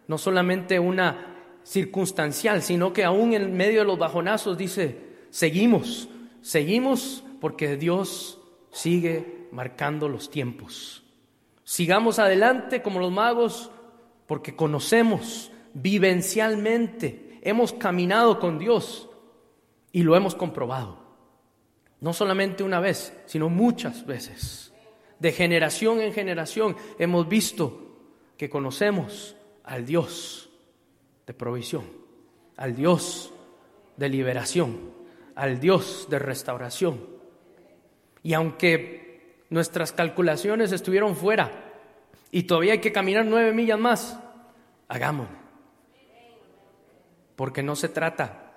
[0.08, 4.98] No solamente una circunstancial, sino que aún en medio de los bajonazos dice,
[5.30, 6.10] seguimos,
[6.42, 8.40] Seguimos porque Dios
[8.72, 11.04] sigue marcando los tiempos.
[11.64, 13.70] Sigamos adelante como los magos
[14.26, 19.08] porque conocemos vivencialmente, hemos caminado con Dios
[19.92, 21.01] y lo hemos comprobado.
[22.02, 24.74] No solamente una vez, sino muchas veces.
[25.20, 27.92] De generación en generación hemos visto
[28.38, 30.50] que conocemos al Dios
[31.28, 31.86] de provisión,
[32.58, 33.32] al Dios
[33.98, 34.92] de liberación,
[35.36, 37.06] al Dios de restauración.
[38.24, 41.52] Y aunque nuestras calculaciones estuvieron fuera
[42.32, 44.20] y todavía hay que caminar nueve millas más,
[44.88, 45.38] hagámoslo.
[47.36, 48.54] Porque no se trata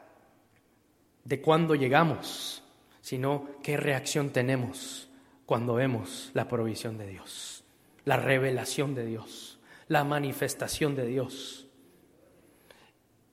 [1.24, 2.63] de cuándo llegamos,
[3.04, 5.10] sino qué reacción tenemos
[5.44, 7.62] cuando vemos la provisión de Dios,
[8.06, 11.68] la revelación de Dios, la manifestación de Dios.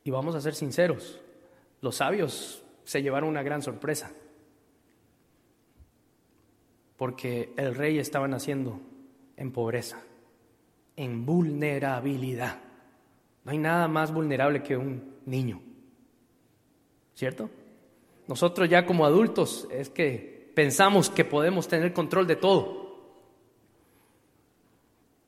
[0.04, 1.22] Y vamos a ser sinceros,
[1.80, 4.12] los sabios se llevaron una gran sorpresa,
[6.98, 8.82] porque el rey estaba naciendo
[9.38, 10.02] en pobreza,
[10.98, 12.60] en vulnerabilidad.
[13.46, 15.62] No hay nada más vulnerable que un niño,
[17.16, 17.50] ¿cierto?
[18.28, 22.82] Nosotros ya como adultos es que pensamos que podemos tener control de todo,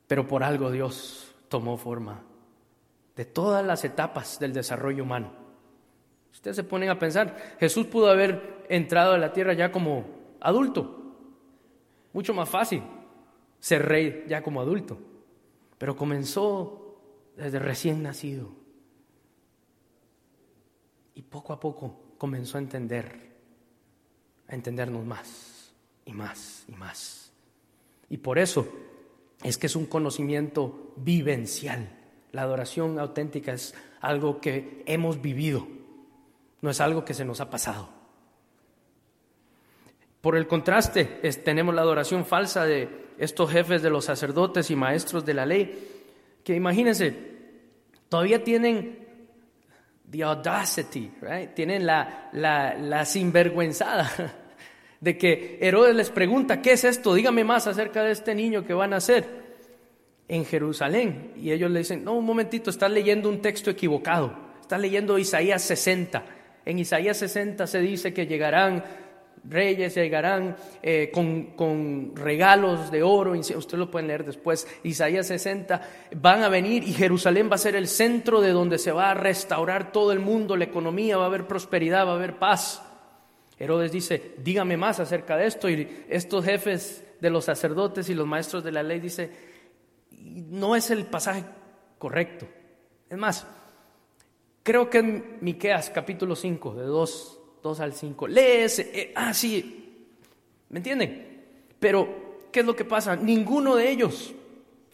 [0.07, 2.23] pero por algo Dios tomó forma
[3.15, 5.43] de todas las etapas del desarrollo humano
[6.33, 10.05] Ustedes se ponen a pensar, Jesús pudo haber entrado a la tierra ya como
[10.41, 11.15] adulto.
[12.11, 12.83] Mucho más fácil
[13.59, 14.97] ser rey ya como adulto.
[15.77, 16.97] Pero comenzó
[17.37, 18.49] desde recién nacido.
[21.13, 23.19] Y poco a poco comenzó a entender,
[24.47, 25.73] a entendernos más
[26.05, 27.33] y más y más.
[28.09, 28.65] Y por eso
[29.43, 31.89] es que es un conocimiento vivencial.
[32.31, 35.67] La adoración auténtica es algo que hemos vivido,
[36.61, 37.89] no es algo que se nos ha pasado.
[40.21, 41.03] Por el contraste,
[41.43, 45.89] tenemos la adoración falsa de estos jefes de los sacerdotes y maestros de la ley,
[46.45, 47.13] que imagínense,
[48.07, 49.02] todavía tienen
[50.09, 51.11] the audacity,
[51.55, 54.09] tienen la, la, la sinvergüenzada
[55.03, 57.13] de que Herodes les pregunta, ¿qué es esto?
[57.13, 59.25] Dígame más acerca de este niño que van a hacer
[60.29, 61.33] en Jerusalén.
[61.35, 65.61] Y ellos le dicen, no, un momentito, estás leyendo un texto equivocado, estás leyendo Isaías
[65.63, 66.23] 60.
[66.65, 68.81] En Isaías 60 se dice que llegarán
[69.43, 75.81] reyes, llegarán eh, con, regalos de oro, usted lo pueden leer después, Isaías 60,
[76.15, 79.13] van a venir y Jerusalén va a ser el centro de donde se va a
[79.13, 82.81] restaurar todo el mundo, la economía, va a haber prosperidad, va a haber paz.
[83.59, 88.27] Herodes dice, dígame más acerca de esto y estos jefes de los sacerdotes y los
[88.27, 89.31] maestros de la ley dice,
[90.11, 91.43] no es el pasaje
[91.97, 92.47] correcto.
[93.09, 93.45] Es más,
[94.63, 99.33] creo que en Miqueas capítulo 5, de 2, 2 al 5, lee ese, eh, ah,
[99.33, 100.05] sí,
[100.69, 101.43] ¿me entienden?
[101.79, 103.15] Pero, ¿qué es lo que pasa?
[103.15, 104.33] Ninguno de ellos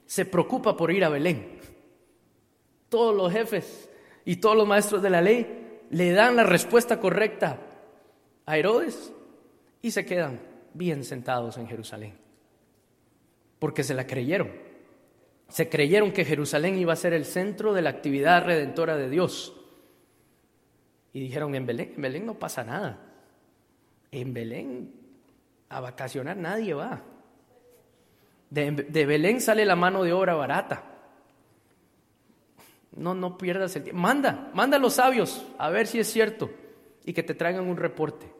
[0.05, 1.59] se preocupa por ir a Belén.
[2.87, 3.89] Todos los jefes
[4.23, 7.59] y todos los maestros de la ley le dan la respuesta correcta
[8.45, 9.11] a Herodes
[9.81, 10.39] y se quedan
[10.73, 12.13] bien sentados en Jerusalén,
[13.59, 14.51] porque se la creyeron.
[15.47, 19.58] Se creyeron que Jerusalén iba a ser el centro de la actividad redentora de Dios.
[21.13, 22.99] Y dijeron, en Belén, en Belén no pasa nada.
[24.11, 24.93] En Belén
[25.69, 27.01] a vacacionar nadie va.
[28.49, 30.83] De, Belén sale la mano de obra barata.
[32.95, 34.01] No, no pierdas el tiempo.
[34.01, 36.49] Manda, manda a los sabios a ver si es cierto
[37.05, 38.31] y que te traigan un reporte.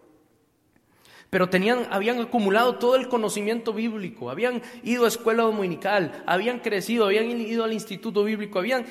[1.29, 7.05] Pero tenían, habían acumulado todo el conocimiento bíblico, habían ido a escuela dominical, habían crecido,
[7.05, 8.87] habían ido al instituto bíblico, habían,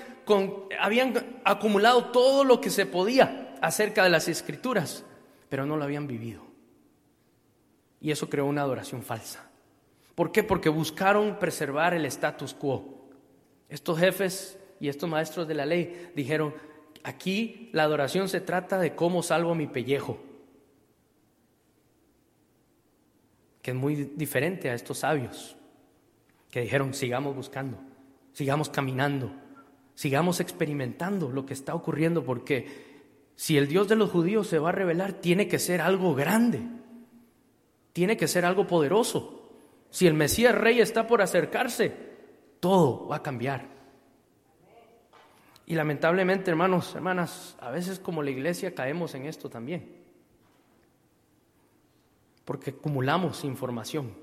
[0.81, 5.05] habían acumulado todo lo que se podía acerca de las escrituras,
[5.49, 6.43] pero no lo habían vivido.
[8.01, 9.51] Y eso creó una adoración falsa.
[10.15, 10.43] ¿Por qué?
[10.43, 13.09] Porque buscaron preservar el status quo.
[13.69, 16.55] Estos jefes y estos maestros de la ley dijeron,
[17.03, 20.21] aquí la adoración se trata de cómo salvo mi pellejo.
[23.69, 25.55] que es muy diferente a estos sabios
[26.51, 27.79] que dijeron, sigamos buscando,
[28.33, 29.31] sigamos caminando,
[29.95, 32.88] sigamos experimentando lo que está ocurriendo, porque
[33.39, 36.61] si el Dios de los judíos se va a revelar, tiene que ser algo grande,
[37.93, 39.53] tiene que ser algo poderoso.
[39.91, 41.95] Si el Mesías Rey está por acercarse,
[42.59, 43.69] todo va a cambiar.
[45.67, 49.99] Y lamentablemente, hermanos, hermanas, a veces como la iglesia caemos en esto también
[52.49, 54.15] porque acumulamos información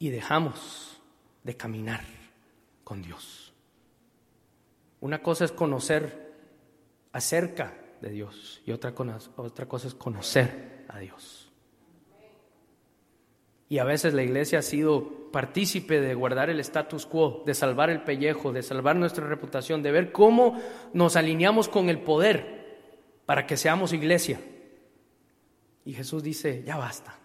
[0.00, 1.00] y dejamos
[1.44, 2.00] de caminar
[2.82, 3.54] con Dios.
[4.98, 6.25] Una cosa es conocer
[7.16, 8.92] acerca de Dios y otra,
[9.36, 11.50] otra cosa es conocer a Dios.
[13.70, 17.88] Y a veces la iglesia ha sido partícipe de guardar el status quo, de salvar
[17.88, 20.60] el pellejo, de salvar nuestra reputación, de ver cómo
[20.92, 22.76] nos alineamos con el poder
[23.24, 24.38] para que seamos iglesia.
[25.86, 27.18] Y Jesús dice, ya basta.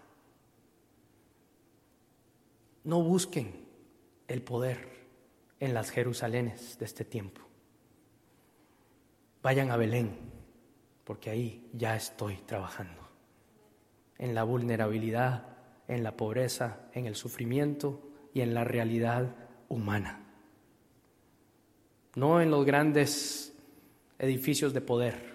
[2.84, 3.66] No busquen
[4.26, 4.88] el poder
[5.60, 7.51] en las Jerusalenes de este tiempo.
[9.42, 10.16] Vayan a Belén,
[11.04, 13.02] porque ahí ya estoy trabajando.
[14.18, 15.46] En la vulnerabilidad,
[15.88, 19.34] en la pobreza, en el sufrimiento y en la realidad
[19.68, 20.20] humana.
[22.14, 23.52] No en los grandes
[24.18, 25.32] edificios de poder,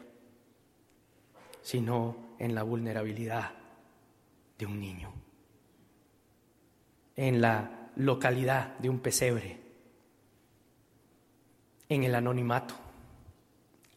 [1.61, 3.51] sino en la vulnerabilidad
[4.57, 5.11] de un niño,
[7.15, 9.59] en la localidad de un pesebre,
[11.89, 12.86] en el anonimato.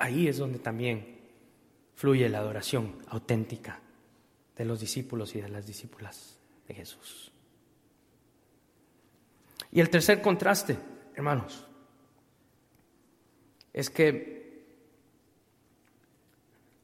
[0.00, 1.20] Ahí es donde también
[1.94, 3.78] fluye la adoración auténtica
[4.56, 7.30] de los discípulos y de las discípulas de Jesús.
[9.70, 10.78] Y el tercer contraste,
[11.14, 11.66] hermanos,
[13.74, 14.64] es que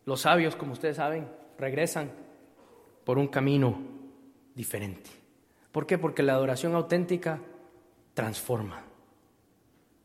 [0.05, 1.27] los sabios, como ustedes saben,
[1.59, 2.13] regresan
[3.03, 3.81] por un camino
[4.55, 5.09] diferente.
[5.73, 5.97] ¿Por qué?
[5.97, 7.41] Porque la adoración auténtica
[8.13, 8.85] transforma,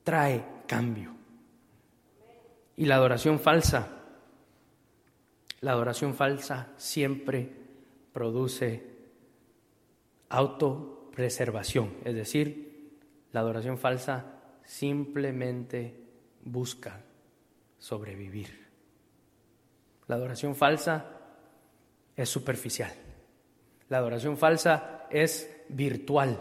[0.06, 1.21] trae cambio.
[2.82, 3.90] Y la adoración falsa,
[5.60, 7.48] la adoración falsa siempre
[8.12, 8.82] produce
[10.30, 12.98] autopreservación, es decir,
[13.34, 14.26] la adoración falsa
[14.66, 15.94] simplemente
[16.44, 17.04] busca
[17.78, 18.68] sobrevivir
[20.08, 21.06] La adoración falsa
[22.16, 22.92] es superficial.
[23.90, 26.40] La adoración falsa es virtual.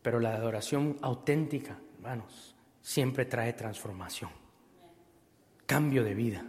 [0.00, 4.30] Pero la adoración auténtica, hermanos, siempre trae transformación,
[5.66, 6.44] cambio de vida.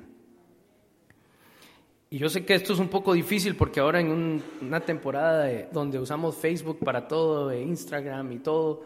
[2.10, 6.00] Y yo sé que esto es un poco difícil porque ahora en una temporada donde
[6.00, 8.84] usamos Facebook para todo, Instagram y todo,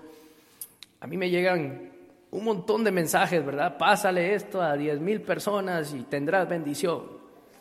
[1.00, 1.92] a mí me llegan
[2.32, 3.78] un montón de mensajes, ¿verdad?
[3.78, 7.04] Pásale esto a 10 mil personas y tendrás bendición.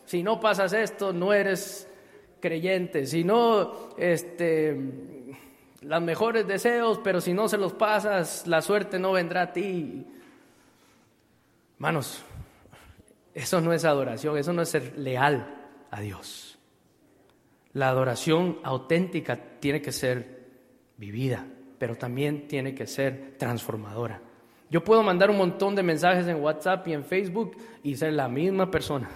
[0.05, 1.87] Si no pasas esto, no eres
[2.39, 3.05] creyente.
[3.05, 4.75] Si no, este,
[5.81, 10.05] los mejores deseos, pero si no se los pasas, la suerte no vendrá a ti.
[11.77, 12.23] Manos,
[13.39, 15.55] eso no es adoración, eso no es ser leal
[15.89, 16.59] a Dios.
[17.71, 20.47] La adoración auténtica tiene que ser
[20.97, 24.21] vivida, pero también tiene que ser transformadora.
[24.69, 28.27] Yo puedo mandar un montón de mensajes en WhatsApp y en Facebook y ser la
[28.27, 29.09] misma persona.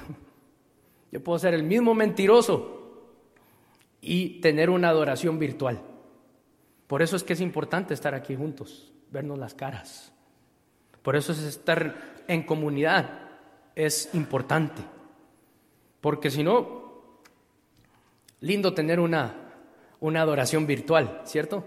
[1.12, 3.10] Yo puedo ser el mismo mentiroso
[4.00, 5.82] y tener una adoración virtual.
[6.88, 10.14] Por eso es que es importante estar aquí juntos, vernos las caras.
[11.02, 13.23] Por eso es estar en comunidad,
[13.76, 14.82] es importante.
[16.02, 17.20] Porque si no,
[18.42, 19.36] lindo tener una,
[20.00, 21.64] una adoración virtual, ¿cierto?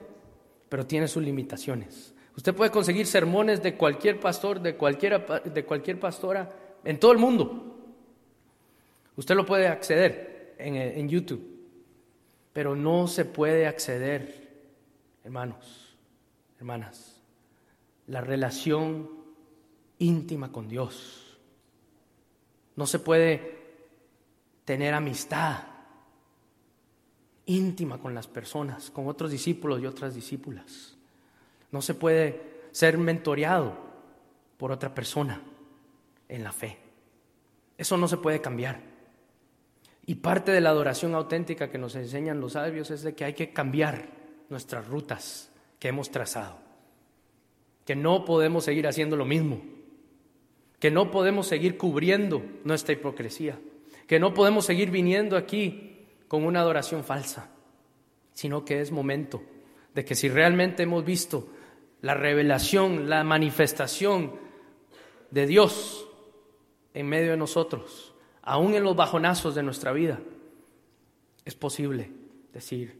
[0.69, 2.15] Pero tiene sus limitaciones.
[2.37, 6.53] Usted puede conseguir sermones de cualquier pastor, de, cualquiera, de cualquier pastora,
[6.85, 7.77] en todo el mundo.
[9.17, 11.43] Usted lo puede acceder en, en YouTube,
[12.53, 14.67] pero no se puede acceder,
[15.25, 15.97] hermanos,
[16.59, 17.23] hermanas,
[18.07, 19.09] la relación
[19.99, 21.26] íntima con Dios
[22.77, 23.57] no se puede
[24.65, 25.65] tener amistad
[27.47, 30.97] íntima con las personas, con otros discípulos y otras discípulas.
[31.73, 33.77] No se puede ser mentoreado
[34.59, 35.41] por otra persona
[36.29, 36.79] en la fe.
[37.79, 38.81] Eso no se puede cambiar.
[40.05, 43.35] Y parte de la adoración auténtica que nos enseñan los sabios es de que hay
[43.35, 44.09] que cambiar
[44.49, 46.59] nuestras rutas que hemos trazado.
[47.85, 49.76] Que no podemos seguir haciendo lo mismo
[50.79, 53.59] que no podemos seguir cubriendo nuestra hipocresía,
[54.07, 57.51] que no podemos seguir viniendo aquí con una adoración falsa,
[58.33, 59.43] sino que es momento
[59.95, 61.49] de que si realmente hemos visto
[62.03, 64.35] la revelación, la manifestación
[65.31, 66.07] de Dios
[66.95, 70.21] en medio de nosotros, aún en los bajonazos de nuestra vida,
[71.45, 72.11] es posible
[72.53, 72.99] decir,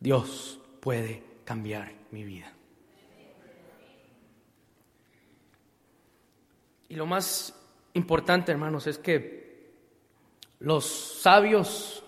[0.00, 2.53] Dios puede cambiar mi vida.
[6.88, 7.54] Y lo más
[7.94, 9.72] importante, hermanos, es que
[10.60, 12.04] los sabios,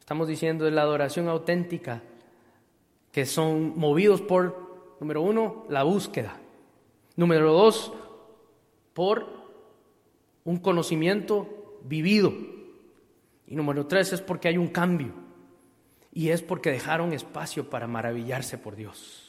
[0.00, 2.02] estamos diciendo, de la adoración auténtica,
[3.12, 6.40] que son movidos por, número uno, la búsqueda.
[7.16, 7.92] Número dos,
[8.92, 9.26] por
[10.44, 12.32] un conocimiento vivido.
[13.46, 15.12] Y número tres es porque hay un cambio.
[16.12, 19.23] Y es porque dejaron espacio para maravillarse por Dios.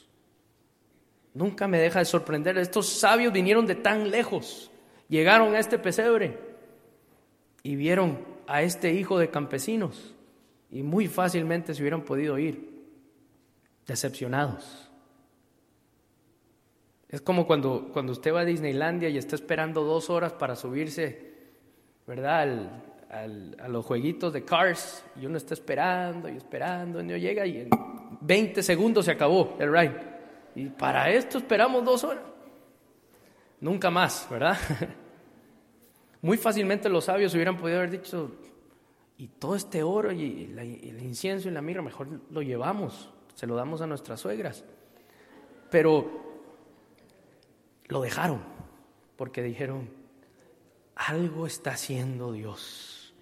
[1.35, 2.57] Nunca me deja de sorprender.
[2.57, 4.71] Estos sabios vinieron de tan lejos,
[5.09, 6.39] llegaron a este pesebre
[7.61, 10.15] y vieron a este hijo de campesinos
[10.71, 12.85] y muy fácilmente se hubieran podido ir
[13.85, 14.89] decepcionados.
[17.09, 21.33] Es como cuando, cuando usted va a Disneylandia y está esperando dos horas para subirse,
[22.07, 22.81] ¿verdad?
[23.09, 27.57] a los jueguitos de Cars y uno está esperando y esperando y no llega y
[27.59, 27.69] en
[28.21, 30.14] 20 segundos se acabó el ride.
[30.55, 32.23] Y para esto esperamos dos horas.
[33.59, 34.57] Nunca más, ¿verdad?
[36.21, 38.31] Muy fácilmente los sabios hubieran podido haber dicho,
[39.17, 43.55] y todo este oro y, el incienso y la mirra, mejor lo llevamos, se lo
[43.55, 44.63] damos a nuestras suegras.
[45.69, 46.09] Pero
[47.87, 48.41] lo dejaron,
[49.17, 49.89] porque dijeron,
[50.95, 53.13] algo está haciendo Dios,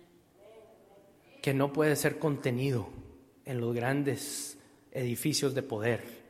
[1.41, 2.87] que no puede ser contenido
[3.45, 4.57] en los grandes
[4.91, 6.22] edificios de poder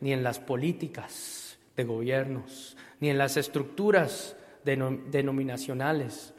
[0.00, 6.34] ni en las políticas de gobiernos, ni en las estructuras denominacionales,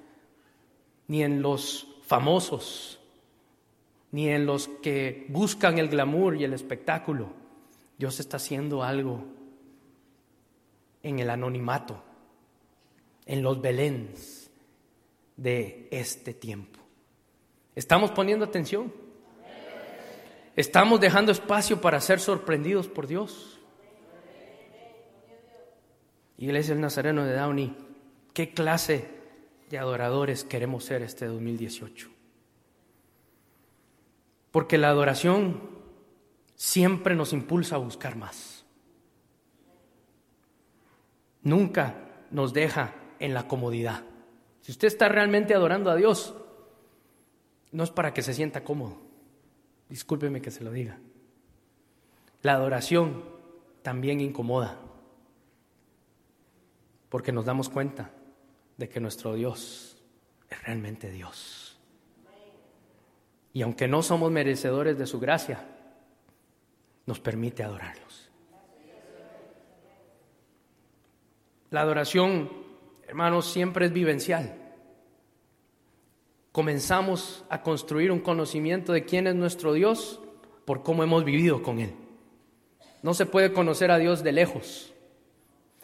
[1.07, 2.99] ni en los famosos,
[4.11, 7.29] ni en los que buscan el glamour y el espectáculo.
[7.97, 9.23] Dios está haciendo algo
[11.03, 12.03] en el anonimato,
[13.25, 14.49] en los beléns
[15.35, 16.79] de este tiempo.
[17.75, 18.91] ¿Estamos poniendo atención?
[20.57, 23.59] Estamos dejando espacio para ser sorprendidos por Dios.
[26.39, 27.77] Iglesia del Nazareno de Downey,
[28.33, 29.07] ¿qué clase
[29.69, 32.09] de adoradores queremos ser este 2018?
[34.49, 35.61] Porque la adoración
[36.55, 38.65] siempre nos impulsa a buscar más.
[41.43, 44.03] Nunca nos deja en la comodidad,
[44.61, 46.33] Si usted está realmente adorando a Dios,
[47.71, 49.06] no es para que se sienta cómodo.
[49.89, 50.97] Discúlpeme que se lo diga.
[52.41, 53.23] La adoración
[53.81, 54.79] también incomoda,
[57.09, 58.11] porque nos damos cuenta
[58.77, 59.97] de que nuestro Dios
[60.49, 61.79] es realmente Dios.
[63.53, 65.65] Y aunque no somos merecedores de su gracia,
[67.05, 68.29] nos permite adorarlos.
[71.71, 72.49] La adoración,
[73.07, 74.66] hermanos, siempre es vivencial.
[76.57, 80.19] Comenzamos a construir un conocimiento de quién es nuestro Dios
[80.65, 81.93] por cómo hemos vivido con Él.
[83.03, 84.91] No se puede conocer a Dios de lejos.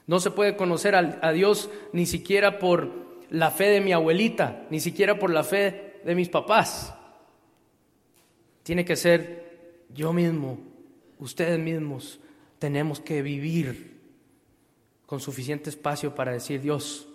[0.08, 2.90] No se puede conocer a, Dios ni siquiera por
[3.30, 6.96] la fe de mi abuelita, ni siquiera por la fe de mis papás.
[8.64, 10.58] Tiene que ser yo mismo,
[11.20, 12.20] ustedes mismos,
[12.58, 14.02] tenemos que vivir
[15.06, 17.08] con suficiente espacio para decir, Dios,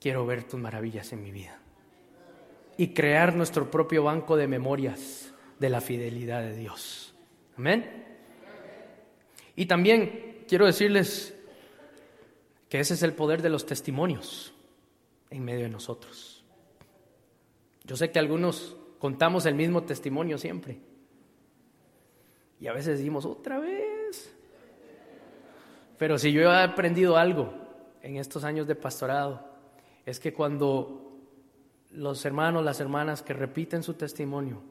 [0.00, 1.61] quiero ver tus maravillas en mi vida.
[2.76, 7.14] Y crear nuestro propio banco de memorias de la fidelidad de Dios.
[7.56, 8.04] Amén.
[9.54, 11.38] Y también quiero decirles
[12.68, 14.54] que ese es el poder de los testimonios
[15.30, 16.44] en medio de nosotros.
[17.84, 20.78] Yo sé que algunos contamos el mismo testimonio siempre.
[22.60, 24.34] Y a veces decimos, otra vez.
[25.98, 27.52] Pero si yo he aprendido algo
[28.02, 29.44] en estos años de pastorado,
[30.06, 31.11] es que cuando
[31.92, 34.62] los hermanos, las hermanas que repiten su testimonio,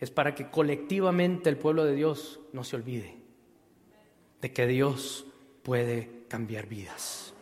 [0.00, 3.22] es para que colectivamente el pueblo de Dios no se olvide
[4.40, 5.24] de que Dios
[5.62, 7.32] puede cambiar vidas.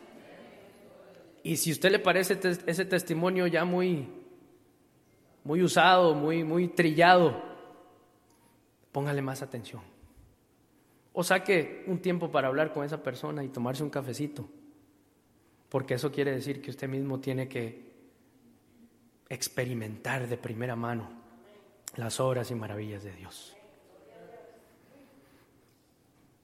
[1.43, 4.07] Y si a usted le parece ese testimonio ya muy,
[5.45, 7.43] muy usado, muy, muy trillado,
[8.93, 9.81] póngale más atención.
[11.14, 14.49] O saque un tiempo para hablar con esa persona y tomarse un cafecito,
[15.71, 17.89] porque eso quiere decir que usted mismo tiene que
[19.31, 21.09] experimentar de primera mano
[21.97, 23.57] las obras y maravillas de Dios.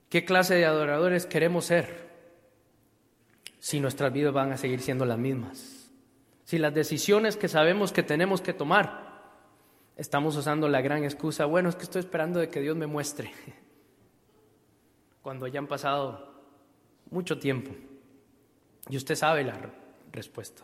[0.09, 2.07] ¿Qué clase de adoradores queremos ser
[3.59, 5.91] si nuestras vidas van a seguir siendo las mismas?
[6.45, 9.07] Si las decisiones que sabemos que tenemos que tomar,
[9.97, 13.33] estamos usando la gran excusa, bueno, es que estoy esperando de que Dios me muestre,
[15.23, 16.37] cuando ya han pasado
[17.11, 17.73] mucho tiempo
[18.89, 19.59] y usted sabe la
[20.13, 20.63] respuesta,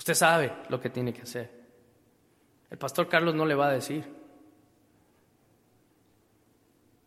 [0.00, 1.50] usted sabe lo que tiene que hacer.
[2.70, 4.02] El pastor Carlos no le va a decir,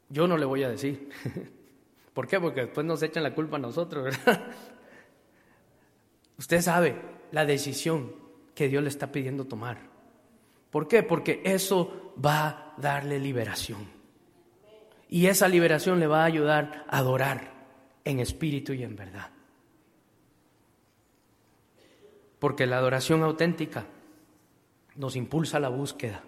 [0.10, 1.10] yo no le voy a decir.
[2.14, 2.40] ¿Por qué?
[2.40, 4.48] Porque después nos echan la culpa a nosotros, ¿verdad?
[6.38, 8.14] Usted sabe la decisión
[8.54, 9.80] que Dios le está pidiendo tomar.
[10.70, 11.02] ¿Por qué?
[11.02, 13.88] Porque eso va a darle liberación.
[15.10, 17.54] Y esa liberación le va a ayudar a adorar
[18.04, 19.33] en espíritu y en verdad.
[22.44, 23.86] Porque la adoración auténtica
[24.98, 26.24] nos impulsa a la búsqueda,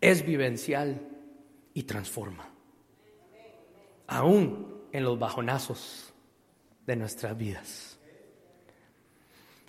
[0.00, 1.02] es vivencial
[1.74, 2.48] y transforma.
[4.06, 6.14] Aún en los bajonazos
[6.86, 7.98] de nuestras vidas.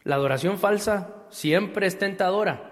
[0.05, 2.72] La adoración falsa siempre es tentadora.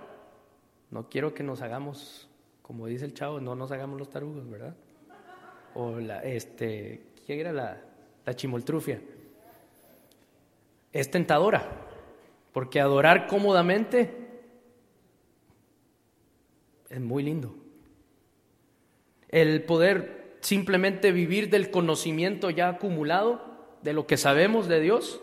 [0.90, 2.30] No quiero que nos hagamos,
[2.62, 4.78] como dice el chavo, no nos hagamos los tarugos, ¿verdad?
[5.76, 7.82] O la, este, ¿quién era la,
[8.26, 9.02] la chimoltrufia?
[10.94, 11.87] Es tentadora,
[12.58, 14.18] porque adorar cómodamente
[16.90, 17.56] es muy lindo.
[19.30, 25.22] El poder simplemente vivir del conocimiento ya acumulado, de lo que sabemos de Dios,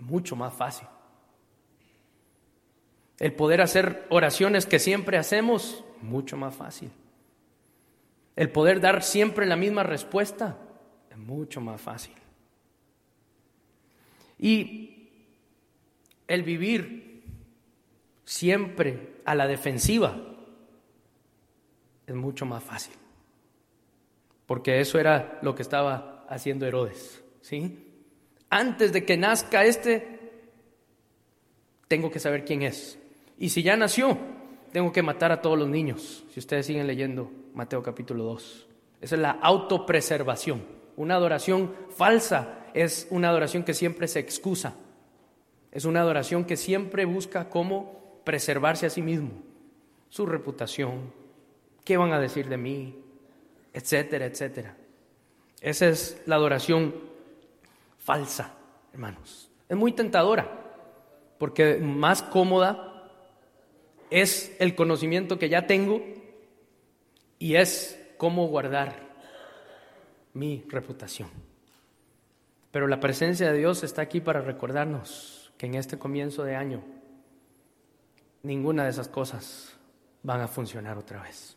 [0.00, 0.88] mucho más fácil.
[3.20, 6.90] El poder hacer oraciones que siempre hacemos, mucho más fácil.
[8.34, 10.58] El poder dar siempre la misma respuesta,
[11.12, 12.16] es mucho más fácil.
[14.36, 14.91] Y
[16.32, 17.24] el vivir
[18.24, 20.16] siempre a la defensiva
[22.06, 22.94] es mucho más fácil
[24.52, 27.88] porque eso era lo que estaba haciendo Herodes, ¿sí?
[28.50, 30.18] Antes de que nazca este,
[31.88, 32.98] tengo que saber quién es.
[33.38, 34.18] Y si ya nació,
[34.70, 36.24] tengo que matar a todos los niños.
[36.30, 38.66] Si ustedes siguen leyendo Mateo capítulo 2.
[39.00, 40.62] Esa es la autopreservación.
[40.96, 44.74] Una adoración falsa es una adoración que siempre se excusa.
[45.72, 49.30] Es una adoración que siempre busca cómo preservarse a sí mismo,
[50.10, 51.12] su reputación,
[51.84, 53.02] qué van a decir de mí,
[53.72, 54.76] etcétera, etcétera.
[55.60, 56.94] Esa es la adoración
[57.98, 58.54] falsa,
[58.92, 59.50] hermanos.
[59.68, 60.46] Es muy tentadora,
[61.38, 63.10] porque más cómoda
[64.10, 66.02] es el conocimiento que ya tengo
[67.38, 68.94] y es cómo guardar
[70.34, 71.30] mi reputación.
[72.70, 76.82] Pero la presencia de Dios está aquí para recordarnos que en este comienzo de año
[78.42, 79.78] ninguna de esas cosas
[80.24, 81.56] van a funcionar otra vez.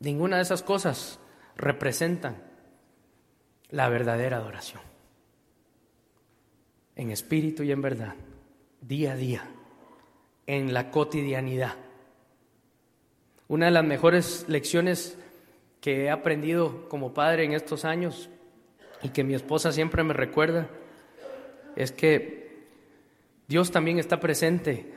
[0.00, 1.20] Ninguna de esas cosas
[1.54, 2.42] representan
[3.70, 4.82] la verdadera adoración.
[6.96, 8.16] En espíritu y en verdad,
[8.80, 9.48] día a día,
[10.48, 11.76] en la cotidianidad.
[13.46, 15.16] Una de las mejores lecciones
[15.80, 18.28] que he aprendido como padre en estos años
[19.04, 20.68] y que mi esposa siempre me recuerda
[21.76, 22.45] es que
[23.48, 24.92] Dios también está presente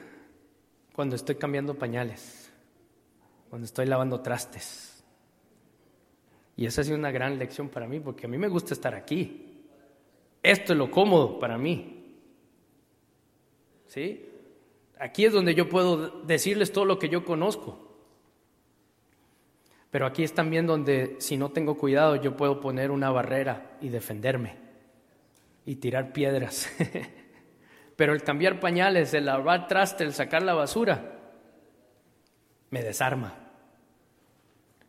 [0.94, 2.52] cuando estoy cambiando pañales,
[3.50, 5.04] cuando estoy lavando trastes.
[6.56, 8.94] Y esa ha sido una gran lección para mí, porque a mí me gusta estar
[8.94, 9.64] aquí.
[10.44, 12.18] Esto es lo cómodo para mí.
[13.88, 14.26] ¿Sí?
[15.00, 17.88] Aquí es donde yo puedo decirles todo lo que yo conozco.
[19.92, 23.90] Pero aquí es también donde, si no tengo cuidado, yo puedo poner una barrera y
[23.90, 24.58] defenderme
[25.66, 26.70] y tirar piedras.
[28.00, 31.20] Pero el cambiar pañales, el lavar traste, el sacar la basura,
[32.70, 33.34] me desarma.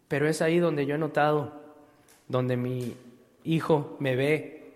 [0.06, 1.60] Pero es ahí donde yo he notado,
[2.28, 2.96] donde mi
[3.42, 4.74] hijo me ve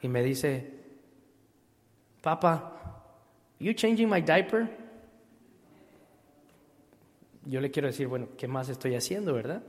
[0.00, 0.68] y me dice,
[2.22, 3.04] Papa,
[3.60, 4.68] you changing my diaper?
[7.44, 9.62] Yo le quiero decir, bueno, ¿qué más estoy haciendo, verdad?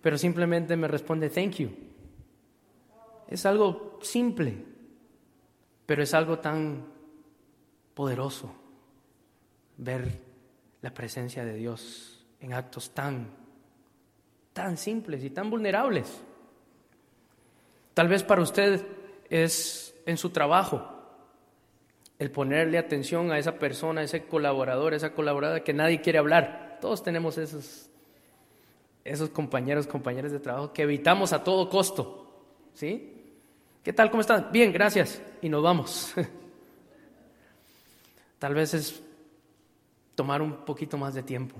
[0.00, 1.68] Pero simplemente me responde, thank you.
[3.28, 4.67] Es algo simple,
[5.88, 6.84] pero es algo tan
[7.94, 8.54] poderoso
[9.78, 10.20] ver
[10.82, 13.30] la presencia de Dios en actos tan,
[14.52, 16.20] tan simples y tan vulnerables.
[17.94, 18.84] Tal vez para usted
[19.30, 20.86] es en su trabajo
[22.18, 26.18] el ponerle atención a esa persona, a ese colaborador, a esa colaboradora que nadie quiere
[26.18, 26.76] hablar.
[26.82, 27.88] Todos tenemos esos,
[29.04, 32.26] esos compañeros, compañeras de trabajo que evitamos a todo costo.
[32.74, 33.17] ¿Sí?
[33.88, 34.10] ¿Qué tal?
[34.10, 34.48] ¿Cómo están?
[34.52, 35.22] Bien, gracias.
[35.40, 36.12] Y nos vamos.
[38.38, 39.02] Tal vez es
[40.14, 41.56] tomar un poquito más de tiempo,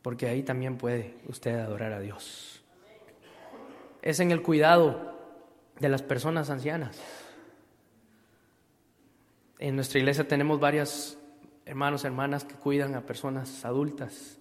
[0.00, 2.64] porque ahí también puede usted adorar a Dios.
[4.00, 5.14] Es en el cuidado
[5.78, 6.98] de las personas ancianas.
[9.58, 11.18] En nuestra iglesia tenemos varios
[11.66, 14.38] hermanos, hermanas que cuidan a personas adultas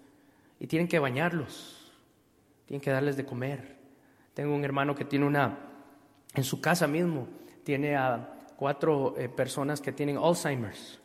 [0.58, 1.92] y tienen que bañarlos,
[2.66, 3.76] tienen que darles de comer.
[4.34, 5.71] Tengo un hermano que tiene una
[6.34, 7.28] en su casa mismo
[7.64, 11.00] tiene a cuatro eh, personas que tienen Alzheimer's.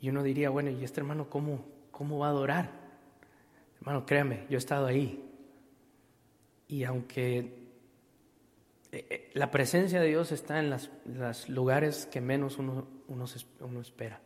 [0.00, 2.70] Y uno diría, bueno, ¿y este hermano cómo, cómo va a adorar?
[3.80, 5.24] Hermano, créame, yo he estado ahí.
[6.66, 7.38] Y aunque
[8.90, 14.20] eh, eh, la presencia de Dios está en los lugares que menos uno, uno espera.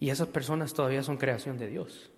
[0.00, 2.10] Y esas personas todavía son creación de Dios.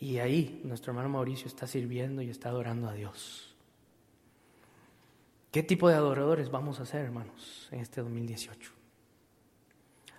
[0.00, 3.54] Y ahí nuestro hermano Mauricio está sirviendo y está adorando a Dios.
[5.50, 8.72] ¿Qué tipo de adoradores vamos a ser, hermanos, en este 2018?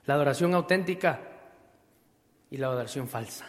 [0.06, 1.22] La adoración auténtica
[2.50, 3.46] y la adoración falsa.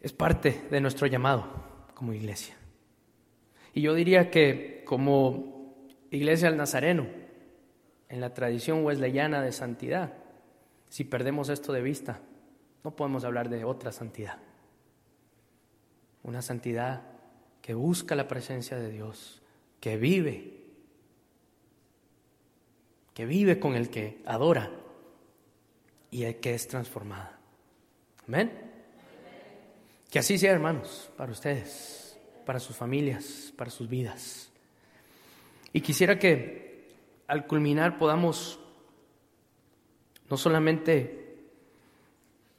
[0.00, 1.46] Es parte de nuestro llamado
[1.94, 2.56] como iglesia.
[3.72, 5.76] Y yo diría que como
[6.10, 7.06] iglesia al Nazareno,
[8.08, 10.14] en la tradición wesleyana de santidad,
[10.88, 12.20] si perdemos esto de vista,
[12.84, 14.38] no podemos hablar de otra santidad.
[16.22, 17.02] Una santidad
[17.62, 19.42] que busca la presencia de Dios,
[19.80, 20.58] que vive,
[23.14, 24.70] que vive con el que adora
[26.10, 27.38] y el que es transformada.
[28.26, 28.52] Amén.
[30.10, 34.50] Que así sea, hermanos, para ustedes, para sus familias, para sus vidas.
[35.72, 36.94] Y quisiera que
[37.26, 38.58] al culminar podamos
[40.30, 41.27] no solamente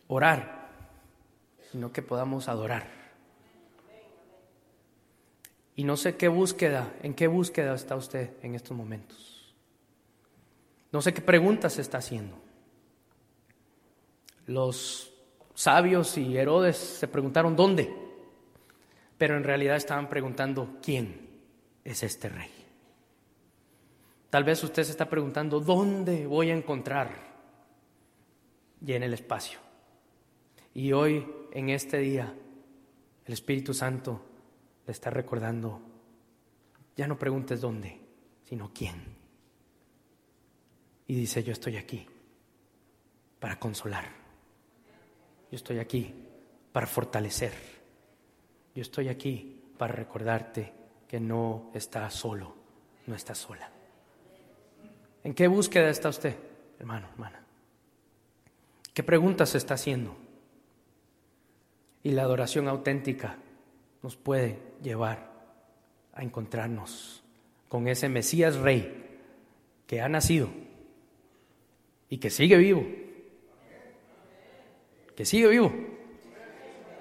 [0.10, 0.68] orar,
[1.72, 2.88] sino que podamos adorar.
[5.76, 9.56] Y no sé qué búsqueda, en qué búsqueda está usted en estos momentos.
[10.92, 12.36] No sé qué preguntas está haciendo.
[14.48, 15.14] Los
[15.54, 17.94] sabios y Herodes se preguntaron dónde,
[19.18, 21.30] pero en realidad estaban preguntando quién
[21.86, 22.52] es este rey.
[24.32, 27.12] Tal vez usted se está preguntando dónde voy a encontrar
[28.86, 29.69] y en el espacio.
[30.80, 32.34] Y hoy, en este día,
[33.26, 34.22] el Espíritu Santo
[34.88, 35.82] le está recordando,
[36.96, 38.00] ya no preguntes dónde,
[38.46, 38.96] sino quién.
[41.06, 42.08] Y dice, yo estoy aquí
[43.42, 44.06] para consolar.
[45.52, 46.14] Yo estoy aquí
[46.72, 47.52] para fortalecer.
[48.74, 50.72] Yo estoy aquí para recordarte
[51.10, 52.56] que no estás solo,
[53.06, 53.70] no estás sola.
[55.26, 56.38] ¿En qué búsqueda está usted,
[56.80, 57.44] hermano, hermana?
[58.94, 60.29] ¿Qué preguntas está haciendo?
[62.04, 63.38] Y la adoración auténtica
[64.02, 65.32] nos puede llevar
[66.14, 67.24] a encontrarnos
[67.68, 69.20] con ese Mesías Rey
[69.86, 70.50] que ha nacido
[72.10, 72.86] y que sigue vivo.
[75.16, 75.74] Que sigue vivo.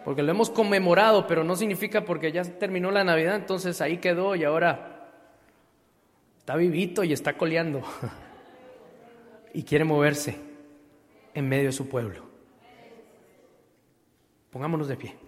[0.04, 4.34] Porque lo hemos conmemorado, pero no significa porque ya terminó la Navidad, entonces ahí quedó
[4.36, 5.10] y ahora
[6.38, 7.82] está vivito y está coleando.
[9.54, 10.36] y quiere moverse
[11.34, 12.27] en medio de su pueblo.
[14.50, 15.27] Pongámonos de pie.